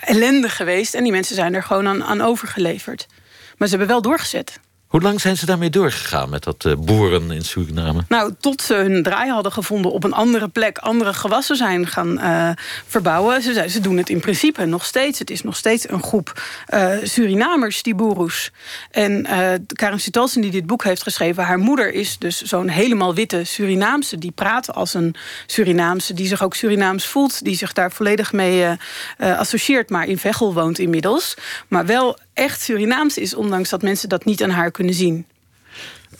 [0.00, 0.94] ellende geweest.
[0.94, 3.06] En die mensen zijn er gewoon aan, aan overgeleverd.
[3.56, 4.60] Maar ze hebben wel doorgezet.
[4.96, 8.04] Hoe lang zijn ze daarmee doorgegaan met dat eh, boeren in Suriname?
[8.08, 12.18] Nou, tot ze hun draai hadden gevonden op een andere plek, andere gewassen zijn gaan
[12.18, 12.50] eh,
[12.86, 13.42] verbouwen.
[13.42, 15.18] Ze, ze doen het in principe nog steeds.
[15.18, 18.50] Het is nog steeds een groep eh, Surinamers, die boeroes.
[18.90, 19.26] En
[19.66, 24.18] Karen Sitalsen, die dit boek heeft geschreven, haar moeder is dus zo'n helemaal witte Surinaamse.
[24.18, 25.14] Die praat als een
[25.46, 28.66] Surinaamse, die zich ook Surinaams voelt, die zich daar volledig mee
[29.18, 31.34] associeert, maar in Veghel woont inmiddels.
[31.68, 35.26] Maar wel echt Surinaams is, ondanks dat mensen dat niet aan haar kunnen zien.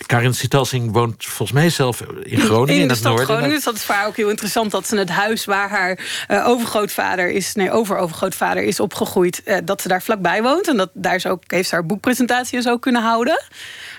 [0.06, 3.26] Karin Sitalsing woont volgens mij zelf in Groningen, in, de stad noorden.
[3.26, 3.54] Groningen.
[3.54, 5.98] Dus dat is voor haar ook heel interessant dat ze het huis waar haar
[6.28, 10.68] eh, overgrootvader is, nee, overovergrootvader is opgegroeid, eh, dat ze daar vlakbij woont.
[10.68, 13.42] En dat daar ze ook, heeft ze haar boekpresentatie en zo kunnen houden.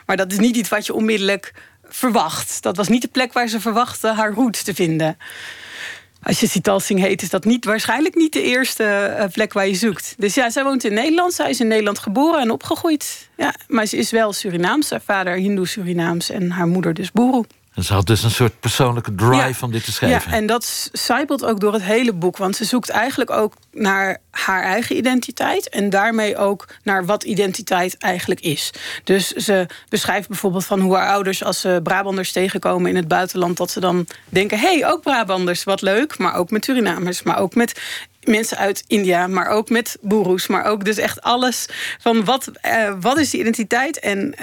[0.05, 1.53] Maar dat is niet iets wat je onmiddellijk
[1.89, 2.61] verwacht.
[2.61, 5.17] Dat was niet de plek waar ze verwachtte haar roots te vinden.
[6.23, 9.75] Als je Sitalsing heet, is dat niet, waarschijnlijk niet de eerste eh, plek waar je
[9.75, 10.15] zoekt.
[10.17, 11.33] Dus ja, zij woont in Nederland.
[11.33, 13.29] Zij is in Nederland geboren en opgegroeid.
[13.37, 14.89] Ja, maar ze is wel Surinaams.
[14.89, 17.45] Haar vader Hindoe-Surinaams en haar moeder dus Boeroe.
[17.77, 19.53] En ze had dus een soort persoonlijke drive Ja.
[19.61, 20.31] om dit te schrijven.
[20.31, 22.37] Ja, en dat zijpelt ook door het hele boek.
[22.37, 25.69] Want ze zoekt eigenlijk ook naar haar eigen identiteit.
[25.69, 28.71] En daarmee ook naar wat identiteit eigenlijk is.
[29.03, 31.43] Dus ze beschrijft bijvoorbeeld van hoe haar ouders...
[31.43, 33.57] als ze Brabanders tegenkomen in het buitenland...
[33.57, 36.17] dat ze dan denken, hé, hey, ook Brabanders, wat leuk.
[36.17, 37.81] Maar ook met Surinamers, maar ook met
[38.27, 41.65] mensen uit India, maar ook met boeroes, maar ook dus echt alles
[41.99, 43.99] van wat, eh, wat is die identiteit?
[43.99, 44.35] En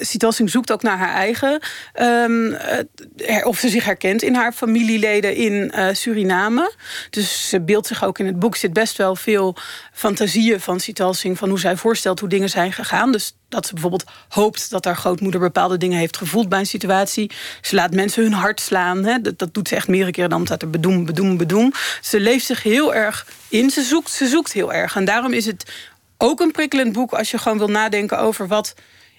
[0.00, 1.60] Sitalsing zoekt ook naar haar eigen,
[1.92, 6.72] ehm, eh, of ze zich herkent in haar familieleden in Suriname.
[7.10, 9.56] Dus ze beeldt zich ook in het boek zit best wel veel
[9.92, 13.12] fantasieën van Sitalsing van hoe zij voorstelt hoe dingen zijn gegaan.
[13.12, 17.30] Dus dat ze bijvoorbeeld hoopt dat haar grootmoeder bepaalde dingen heeft gevoeld bij een situatie.
[17.60, 19.04] Ze laat mensen hun hart slaan.
[19.04, 19.20] Hè.
[19.20, 20.30] Dat, dat doet ze echt meerdere keren.
[20.30, 21.72] Dan staat er bedoem, bedoem, bedoem.
[22.00, 23.70] Ze leeft zich heel erg in.
[23.70, 24.96] Ze zoekt, ze zoekt heel erg.
[24.96, 25.72] En daarom is het
[26.18, 28.74] ook een prikkelend boek als je gewoon wil nadenken over wat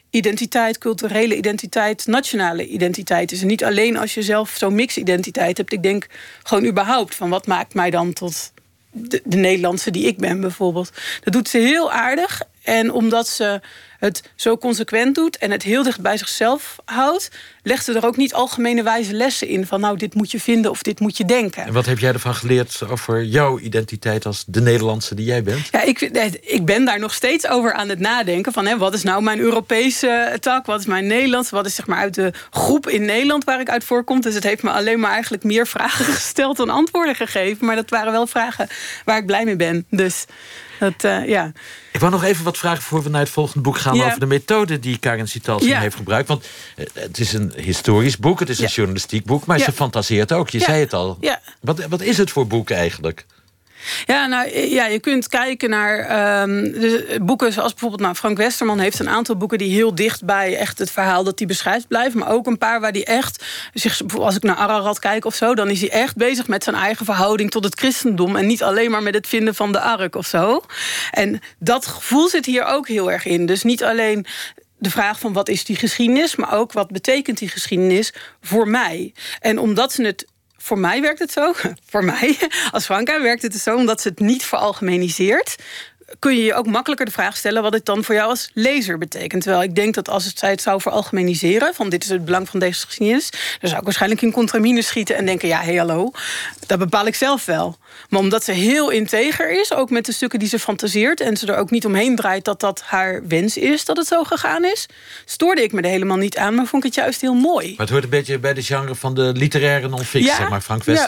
[0.10, 3.42] identiteit, culturele identiteit, nationale identiteit is.
[3.42, 5.74] En niet alleen als je zelf zo'n mix-identiteit hebt.
[5.74, 6.08] Ik denk
[6.44, 8.52] gewoon überhaupt van wat maakt mij dan tot
[8.92, 10.92] de, de Nederlandse die ik ben bijvoorbeeld.
[11.24, 12.42] Dat doet ze heel aardig.
[12.64, 13.62] En omdat ze
[14.06, 17.32] het zo consequent doet en het heel dicht bij zichzelf houdt,
[17.64, 20.72] legt ze er ook niet algemene wijze lessen in van nou dit moet je vinden
[20.72, 21.64] of dit moet je denken.
[21.64, 25.68] En wat heb jij ervan geleerd over jouw identiteit als de Nederlandse die jij bent?
[25.72, 28.54] Ja, ik, eh, ik ben daar nog steeds over aan het nadenken.
[28.54, 30.66] Van, hè, wat is nou mijn Europese tak?
[30.66, 31.49] Wat is mijn Nederlands?
[31.49, 34.22] Wat is zeg maar uit de groep in Nederland waar ik uit voorkom?
[34.22, 37.66] Dus het heeft me alleen maar eigenlijk meer vragen gesteld dan antwoorden gegeven.
[37.66, 38.68] Maar dat waren wel vragen
[39.06, 39.86] waar ik blij mee ben.
[39.89, 40.26] Dus
[40.80, 41.51] dat, eh, ja.
[41.91, 43.93] Ik wou nog even wat vragen voor we naar het volgende boek gaan...
[43.96, 44.06] Ja.
[44.06, 45.80] over de methode die Karin Sitalsing Ja.
[45.80, 46.28] heeft gebruikt.
[46.28, 49.46] Want eh, het is een historisch boek, het is een journalistiek boek...
[49.46, 51.18] maar ze fantaseert ook, je zei het al.
[51.62, 53.26] Wat, wat is het voor boek eigenlijk?
[54.06, 56.72] Ja, nou, eh, ja, je kunt kijken naar ehm,
[57.26, 58.02] boeken zoals bijvoorbeeld...
[58.02, 61.40] Nou, Frank Westerman heeft een aantal boeken die heel dicht bij echt het verhaal dat
[61.40, 62.20] hij beschrijft blijven.
[62.20, 65.56] Maar ook een paar waar hij echt, zich, als ik naar Ararat kijk of zo...
[65.56, 68.36] dan is hij echt bezig met zijn eigen verhouding tot het christendom...
[68.36, 70.62] en niet alleen maar met het vinden van de ark of zo.
[71.12, 73.46] En dat gevoel zit hier ook heel erg in.
[73.46, 74.26] Dus niet alleen
[74.78, 76.36] de vraag van wat is die geschiedenis...
[76.36, 79.14] maar ook wat betekent die geschiedenis voor mij.
[79.40, 80.26] En omdat ze het
[80.64, 81.53] voor mij werkt het zo.
[81.91, 82.38] Voor mij
[82.72, 85.55] als Franka werkt het zo omdat ze het niet veralgemeniseert.
[86.20, 88.97] Kun je je ook makkelijker de vraag stellen wat het dan voor jou als lezer
[88.97, 89.41] betekent.
[89.41, 92.49] Terwijl ik denk dat als het, zij het zou veralgemeniseren, van dit is het belang
[92.49, 96.11] van deze geschiedenis, dan zou ik waarschijnlijk in contramine schieten en denken: ja, hey, hallo,
[96.68, 97.78] dat bepaal ik zelf wel.
[98.09, 101.47] Maar omdat ze heel integer is, ook met de stukken die ze fantaseert, en ze
[101.47, 104.86] er ook niet omheen draait dat dat haar wens is dat het zo gegaan is,
[105.26, 107.68] stoorde ik me er helemaal niet aan, maar vond ik het juist heel mooi.
[107.68, 110.24] Maar het hoort een beetje bij de genre van de literaire non-fictie.
[110.24, 110.36] Ja.
[110.36, 111.07] zeg maar Frank Ja.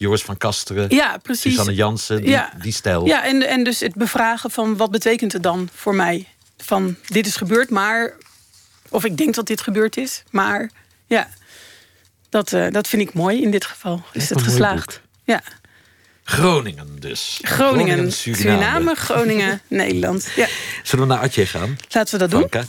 [0.00, 0.86] Joris van Kasteren...
[0.90, 1.42] Ja, precies.
[1.42, 2.52] Suzanne Jansen, die, Ja.
[2.62, 3.06] die stijl.
[3.06, 6.28] Ja, en, en dus het bevragen van wat betekent het dan voor mij?
[6.58, 8.14] Van dit is gebeurd, maar.
[8.88, 10.70] Of ik denk dat dit gebeurd is, maar
[11.06, 11.28] ja.
[12.28, 14.02] Dat, eh, dat vind ik mooi in dit geval.
[14.12, 15.00] Is het geslaagd?
[15.24, 15.42] Ja.
[16.24, 17.38] Groningen dus.
[17.42, 18.56] Groningen, Suriname.
[18.58, 20.28] Suriname, Groningen, Nederland.
[20.36, 20.46] Ja.
[20.82, 21.76] Zullen we naar Atje gaan?
[21.88, 22.64] Laten we dat doen.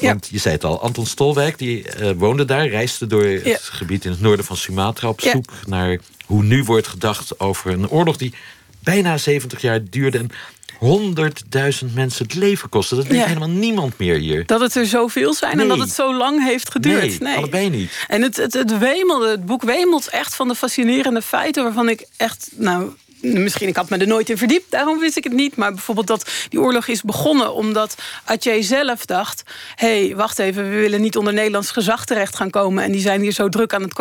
[0.00, 4.04] Want je zei het al, Anton Stolwijk die, eh, woonde daar, reisde door het gebied
[4.04, 5.98] in het noorden van Sumatra op zoek naar
[6.30, 8.34] hoe nu wordt gedacht over een oorlog die
[8.78, 10.30] bijna 70 jaar duurde en
[10.78, 12.94] 100.000 mensen het leven kostte.
[12.96, 13.26] Dat Ja.
[13.26, 14.46] helemaal niemand meer hier.
[14.46, 15.68] Dat het er zoveel zijn en Nee.
[15.68, 17.20] dat het zo lang heeft geduurd.
[17.20, 18.04] Nee, allebei niet.
[18.08, 21.62] En het, het, het, wemelde, het boek wemelt echt van de fascinerende feiten...
[21.62, 22.90] waarvan ik echt nou,
[23.22, 25.56] misschien, ik had me er nooit in verdiept, daarom wist ik het niet.
[25.56, 27.94] Maar bijvoorbeeld dat die oorlog is begonnen omdat
[28.24, 29.42] Atje zelf dacht:
[29.74, 32.84] hé, hey, wacht even, we willen niet onder Nederlands gezag terecht gaan komen.
[32.84, 33.94] En die zijn hier zo druk aan het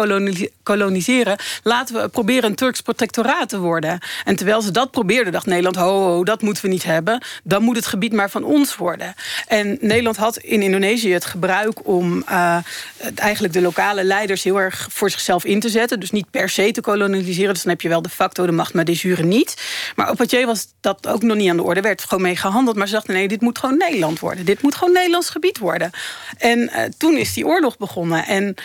[0.64, 1.38] koloniseren.
[1.64, 4.00] Laten we proberen een Turks protectoraat te worden.
[4.26, 7.24] En terwijl ze dat probeerden, dacht Nederland: ho, ho, dat moeten we niet hebben.
[7.44, 9.14] Dan moet het gebied maar van ons worden.
[9.48, 12.58] En Nederland had in Indonesië het gebruik om uh,
[13.16, 16.00] eigenlijk de lokale leiders heel erg voor zichzelf in te zetten.
[16.00, 17.54] Dus niet per se te koloniseren.
[17.54, 19.62] Dus dan heb je wel de facto de macht, maar de niet.
[19.96, 21.82] Maar op Patje was dat ook nog niet aan de orde.
[21.82, 22.78] werd gewoon mee gehandeld.
[22.78, 24.46] Maar ze dachten: nee, dit moet gewoon Nederland worden.
[24.46, 25.92] Dit moet gewoon Nederlands gebied worden.
[26.38, 28.26] En uh, toen is die oorlog begonnen.
[28.26, 28.56] En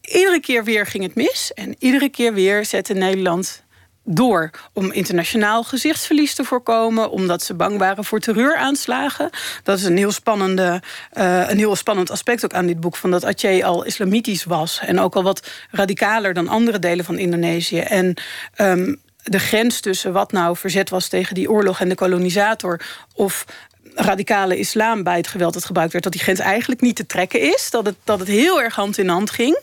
[0.00, 1.52] iedere keer weer ging het mis.
[1.54, 3.62] En iedere keer weer zette Nederland
[4.04, 9.30] door om internationaal gezichtsverlies te voorkomen, omdat ze bang waren voor terreuraanslagen.
[9.62, 13.10] Dat is een heel, spannende, uh, een heel spannend aspect ook aan dit boek, van
[13.10, 17.78] dat Aceh al islamitisch was en ook al wat radicaler dan andere delen van Indonesië.
[17.78, 18.14] En
[18.56, 19.00] um,
[19.30, 22.80] de grens tussen wat nou verzet was tegen die oorlog en de kolonisator,
[23.14, 23.44] of
[23.94, 27.40] radicale islam bij het geweld dat gebruikt werd, dat die grens eigenlijk niet te trekken
[27.40, 27.70] is.
[27.70, 29.58] Dat het, dat het heel erg hand in hand ging.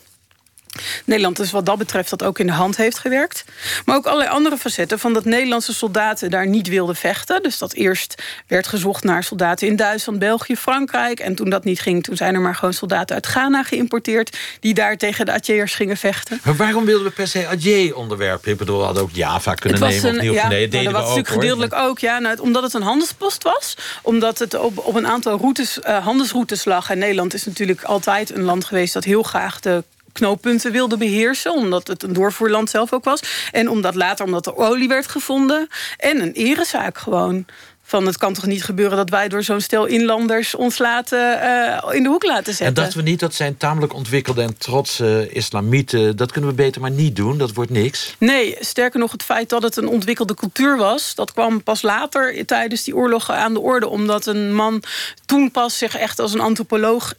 [1.04, 3.44] Nederland dus wat dat betreft dat ook in de hand heeft gewerkt.
[3.84, 7.42] Maar ook allerlei andere facetten van dat Nederlandse soldaten daar niet wilden vechten.
[7.42, 11.20] Dus dat eerst werd gezocht naar soldaten in Duitsland, België, Frankrijk.
[11.20, 14.36] En toen dat niet ging, toen zijn er maar gewoon soldaten uit Ghana geïmporteerd...
[14.60, 16.40] die daar tegen de Atjeërs gingen vechten.
[16.44, 18.52] Maar waarom wilden we per se Atje onderwerpen?
[18.52, 20.58] Ik bedoel, we hadden ook Java kunnen nemen of Nieuw-Guinea.
[20.58, 21.98] Ja, nou, dat was natuurlijk gedeeltelijk ook.
[21.98, 23.76] Ja, nou, omdat het een handelspost was.
[24.02, 26.90] Omdat het op, op een aantal routes, uh, handelsroutes lag.
[26.90, 28.92] En Nederland is natuurlijk altijd een land geweest...
[28.92, 29.84] dat heel graag de
[30.18, 31.52] knooppunten wilde beheersen.
[31.52, 33.20] Omdat het een doorvoerland zelf ook was.
[33.52, 35.68] En omdat later, omdat er olie werd gevonden.
[35.96, 37.46] En een erezaak gewoon.
[37.88, 41.94] Van het kan toch niet gebeuren dat wij door zo'n stel inlanders ons laten uh,
[41.94, 42.66] in de hoek laten zetten.
[42.66, 46.16] En dachten we niet dat zijn tamelijk ontwikkelde en trotse islamieten.
[46.16, 47.38] Dat kunnen we beter maar niet doen.
[47.38, 48.14] Dat wordt niks.
[48.18, 51.14] Nee, sterker nog, het feit dat het een ontwikkelde cultuur was.
[51.14, 53.88] dat kwam pas later tijdens die oorlogen aan de orde.
[53.88, 54.82] Omdat een man
[55.26, 57.14] toen pas zich echt als een antropoloog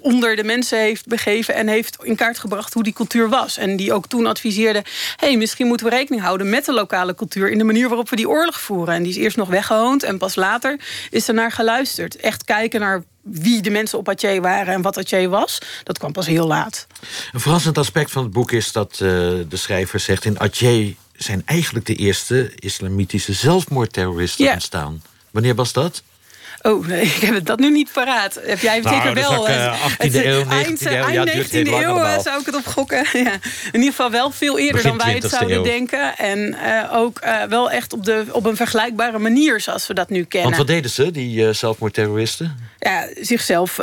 [0.00, 3.56] onder de mensen heeft begeven en heeft in kaart gebracht hoe die cultuur was.
[3.56, 4.84] En die ook toen adviseerde:
[5.16, 8.16] hey, misschien moeten we rekening houden met de lokale cultuur in de manier waarop we
[8.16, 8.94] die oorlog voeren.
[8.94, 12.16] En die is eerst nog weggehoond en pas later is er naar geluisterd.
[12.16, 16.12] Echt kijken naar wie de mensen op Atje waren en wat Atje was, dat kwam
[16.12, 16.86] pas heel laat.
[17.32, 19.08] Een verrassend aspect van het boek is dat uh,
[19.48, 25.02] de schrijver zegt: in Atje zijn eigenlijk de eerste islamitische zelfmoordterroristen ontstaan.
[25.30, 26.02] Wanneer was dat?
[26.62, 28.38] Oh, nee, ik heb dat nu niet paraat.
[28.42, 29.38] Heb jij nou, zeker wel?
[29.38, 30.92] Ook, uh, 18e eeuw, 19e eind, eeuw.
[30.92, 32.98] Ja, eind 19e eeuw zou ik het op gokken.
[33.24, 33.32] ja.
[33.32, 33.40] In
[33.72, 35.62] ieder geval wel veel eerder Begin dan wij het zouden eeuw.
[35.62, 36.16] denken.
[36.16, 40.08] En uh, ook uh, wel echt op, de, op een vergelijkbare manier zoals we dat
[40.08, 40.50] nu kennen.
[40.50, 42.66] Want wat deden ze, die zelfmoordterroristen?
[42.78, 43.80] Ja, zichzelf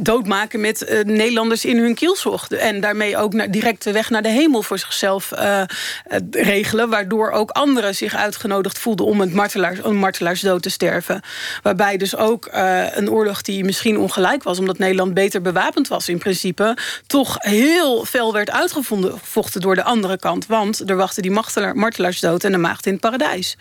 [0.00, 2.48] doodmaken met Nederlanders in hun kielzog.
[2.48, 5.32] En daarmee ook naar, direct de weg naar de hemel voor zichzelf
[6.30, 6.88] regelen.
[6.88, 11.22] Waardoor ook anderen zich uitgenodigd voelden om, het martelaars, om martelaarsdood te sterven.
[11.76, 14.58] Waarbij dus ook uh, een oorlog die misschien ongelijk was...
[14.58, 16.76] omdat Nederland beter bewapend was in principe...
[17.06, 20.46] toch heel fel werd uitgevochten door de andere kant.
[20.46, 21.40] Want er wachtte die
[21.74, 23.56] martelaarsdood en de maagd in het paradijs.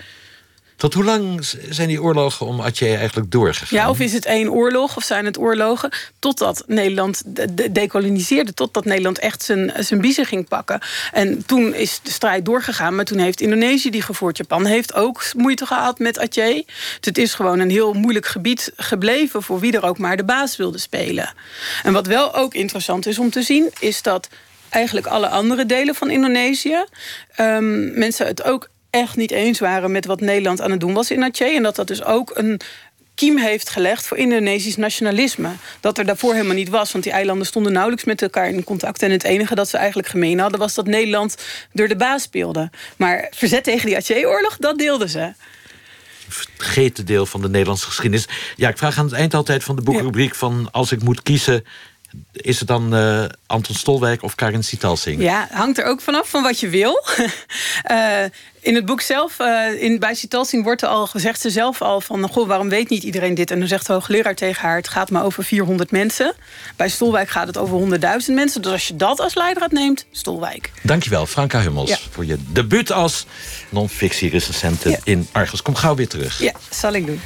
[0.76, 3.80] Tot hoe lang zijn die oorlogen om Atje eigenlijk doorgegaan?
[3.80, 5.90] Ja, of is het één oorlog of zijn het oorlogen?
[6.20, 10.82] Totdat Nederland de dekoloniseerde, totdat Nederland echt zijn, zijn biezen ging pakken.
[11.12, 14.38] En toen is de strijd doorgegaan, maar toen heeft Indonesië die gevoerd.
[14.38, 16.64] Japan heeft ook moeite gehad met Atje.
[16.66, 20.24] Dus het is gewoon een heel moeilijk gebied gebleven voor wie er ook maar de
[20.24, 21.34] baas wilde spelen.
[21.84, 24.28] En wat wel ook interessant is om te zien, is dat
[24.70, 26.84] eigenlijk alle andere delen van Indonesië
[27.38, 31.12] um, mensen het ook echt niet eens waren met wat Nederland aan het doen was
[31.12, 31.56] in Aceh.
[31.56, 32.62] En dat dat dus ook een
[33.16, 35.50] kiem heeft gelegd voor Indonesisch nationalisme.
[35.80, 39.02] Dat er daarvoor helemaal niet was, want die eilanden stonden nauwelijks met elkaar in contact.
[39.02, 41.38] En het enige dat ze eigenlijk gemeen hadden was dat Nederland
[41.72, 42.70] door de baas speelde.
[42.98, 45.34] Maar verzet tegen die Aceh-oorlog, dat deelden ze
[46.28, 48.28] vergeten deel van de Nederlandse geschiedenis.
[48.56, 50.70] Ja, ik vraag aan het eind altijd van de boekrubriek van...
[50.72, 51.66] als ik moet kiezen,
[52.32, 55.22] is het dan uh, Anton Stolwijk of Karin Sitalsing?
[55.22, 57.04] Ja, hangt er ook vanaf van wat je wil.
[57.92, 58.24] uh,
[58.64, 62.02] in het boek zelf, uh, in, bij Sitalsing wordt er al gezegd ze zelf al
[62.02, 62.30] van...
[62.30, 63.52] Goh, waarom weet niet iedereen dit?
[63.52, 64.76] En dan zegt de hoogleraar tegen haar...
[64.76, 66.34] het gaat maar over 400 mensen.
[66.76, 67.80] Bij Stolwijk gaat het over
[68.28, 68.62] 100.000 mensen.
[68.62, 70.72] Dus als je dat als leidraad neemt, Stolwijk.
[70.82, 71.98] Dankjewel, Franka Hummels, Ja.
[72.12, 73.26] voor je debuut als
[73.70, 74.98] non-fictie-recensente Ja.
[75.04, 75.62] in Argos.
[75.62, 76.40] Kom gauw weer terug.
[76.40, 77.22] Ja, zal ik doen.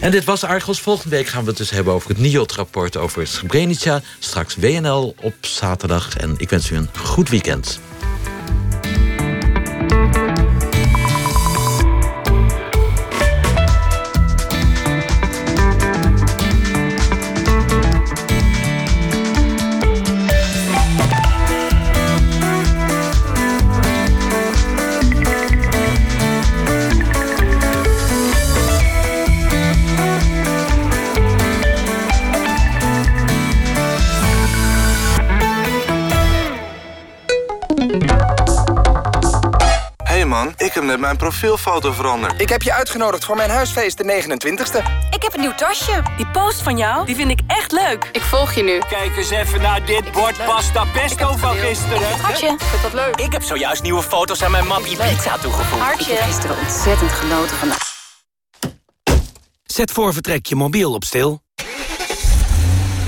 [0.00, 0.80] En dit was Argos.
[0.80, 4.00] Volgende week gaan we het dus hebben over het NIOT-rapport over Srebrenica.
[4.18, 6.16] Straks WNL op zaterdag.
[6.16, 7.80] En ik wens u een goed weekend.
[40.32, 42.40] Man, ik heb net mijn profielfoto veranderd.
[42.40, 45.10] Ik heb je uitgenodigd voor mijn huisfeest de 29ste.
[45.10, 46.02] Ik heb een nieuw tasje.
[46.16, 48.08] Die post van jou, die vind ik echt leuk.
[48.12, 48.78] Ik volg je nu.
[48.88, 52.20] Kijk eens even naar dit bord pasta pesto van gisteren.
[52.20, 53.16] Hartje, vind dat leuk?
[53.16, 55.82] Ik heb zojuist nieuwe foto's aan mijn mappie pizza toegevoegd.
[55.82, 56.12] Hartje.
[56.12, 57.74] Ik heb gisteren ontzettend genoten van de...
[59.64, 61.42] Zet voor vertrek je mobiel op stil.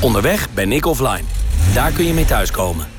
[0.00, 1.24] Onderweg ben ik offline.
[1.74, 2.93] Daar kun je mee thuiskomen.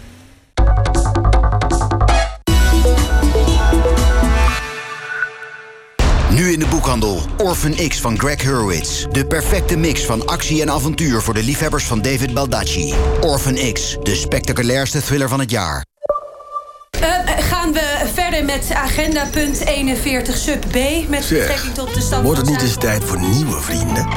[6.35, 9.05] Nu in de boekhandel Orphan X van Greg Hurwitz.
[9.11, 12.93] De perfecte mix van actie en avontuur voor de liefhebbers van David Baldacci.
[13.21, 15.85] Orphan X, de spectaculairste thriller van het jaar.
[17.01, 17.01] Uh,
[17.39, 21.09] gaan we verder met agenda punt 41 sub B...
[21.09, 24.07] met Zeg, betrekking tot de stand Wordt het niet eens tijd voor nieuwe vrienden?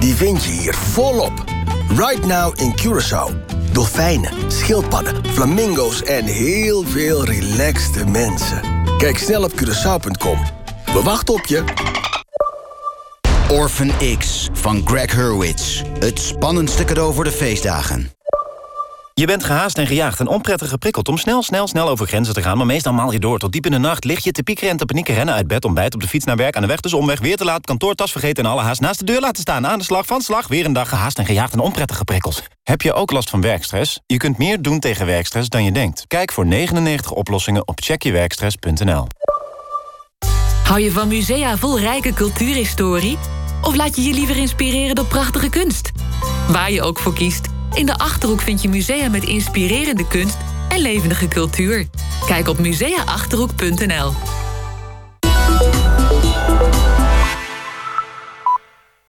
[0.00, 1.44] Die vind je hier volop.
[1.88, 3.34] Right now in Curaçao.
[3.72, 8.60] Dolfijnen, schildpadden, flamingo's en heel veel relaxte mensen.
[8.98, 10.64] Kijk snel op Curaçao.com.
[10.96, 11.64] We wachten op je.
[13.50, 15.82] Orphan X van Greg Hurwitz.
[15.98, 18.10] Het spannendste cadeau voor de feestdagen.
[19.14, 22.42] Je bent gehaast en gejaagd en onprettig geprikkeld om snel, snel, snel over grenzen te
[22.42, 22.56] gaan...
[22.56, 24.04] maar meestal maal je door tot diep in de nacht.
[24.04, 26.36] Lig je te piekeren en te panieken, rennen uit bed, ontbijt op de fiets naar
[26.36, 26.56] werk...
[26.56, 29.04] aan de weg dus omweg, weer te laat, kantoortas vergeten en alle haast naast de
[29.04, 29.66] deur laten staan.
[29.66, 32.42] Aan de slag, van slag, weer een dag gehaast en gejaagd en onprettige prikkels.
[32.62, 34.00] Heb je ook last van werkstress?
[34.06, 36.04] Je kunt meer doen tegen werkstress dan je denkt.
[36.06, 39.06] Kijk voor 99 oplossingen op checkjewerkstress.nl.
[40.66, 43.18] Hou je van musea vol rijke cultuurhistorie?
[43.62, 45.92] Of laat je je liever inspireren door prachtige kunst?
[46.48, 50.36] Waar je ook voor kiest, in de Achterhoek vind je musea met inspirerende kunst
[50.68, 51.86] en levendige cultuur.
[52.26, 54.12] Kijk op museaachterhoek.nl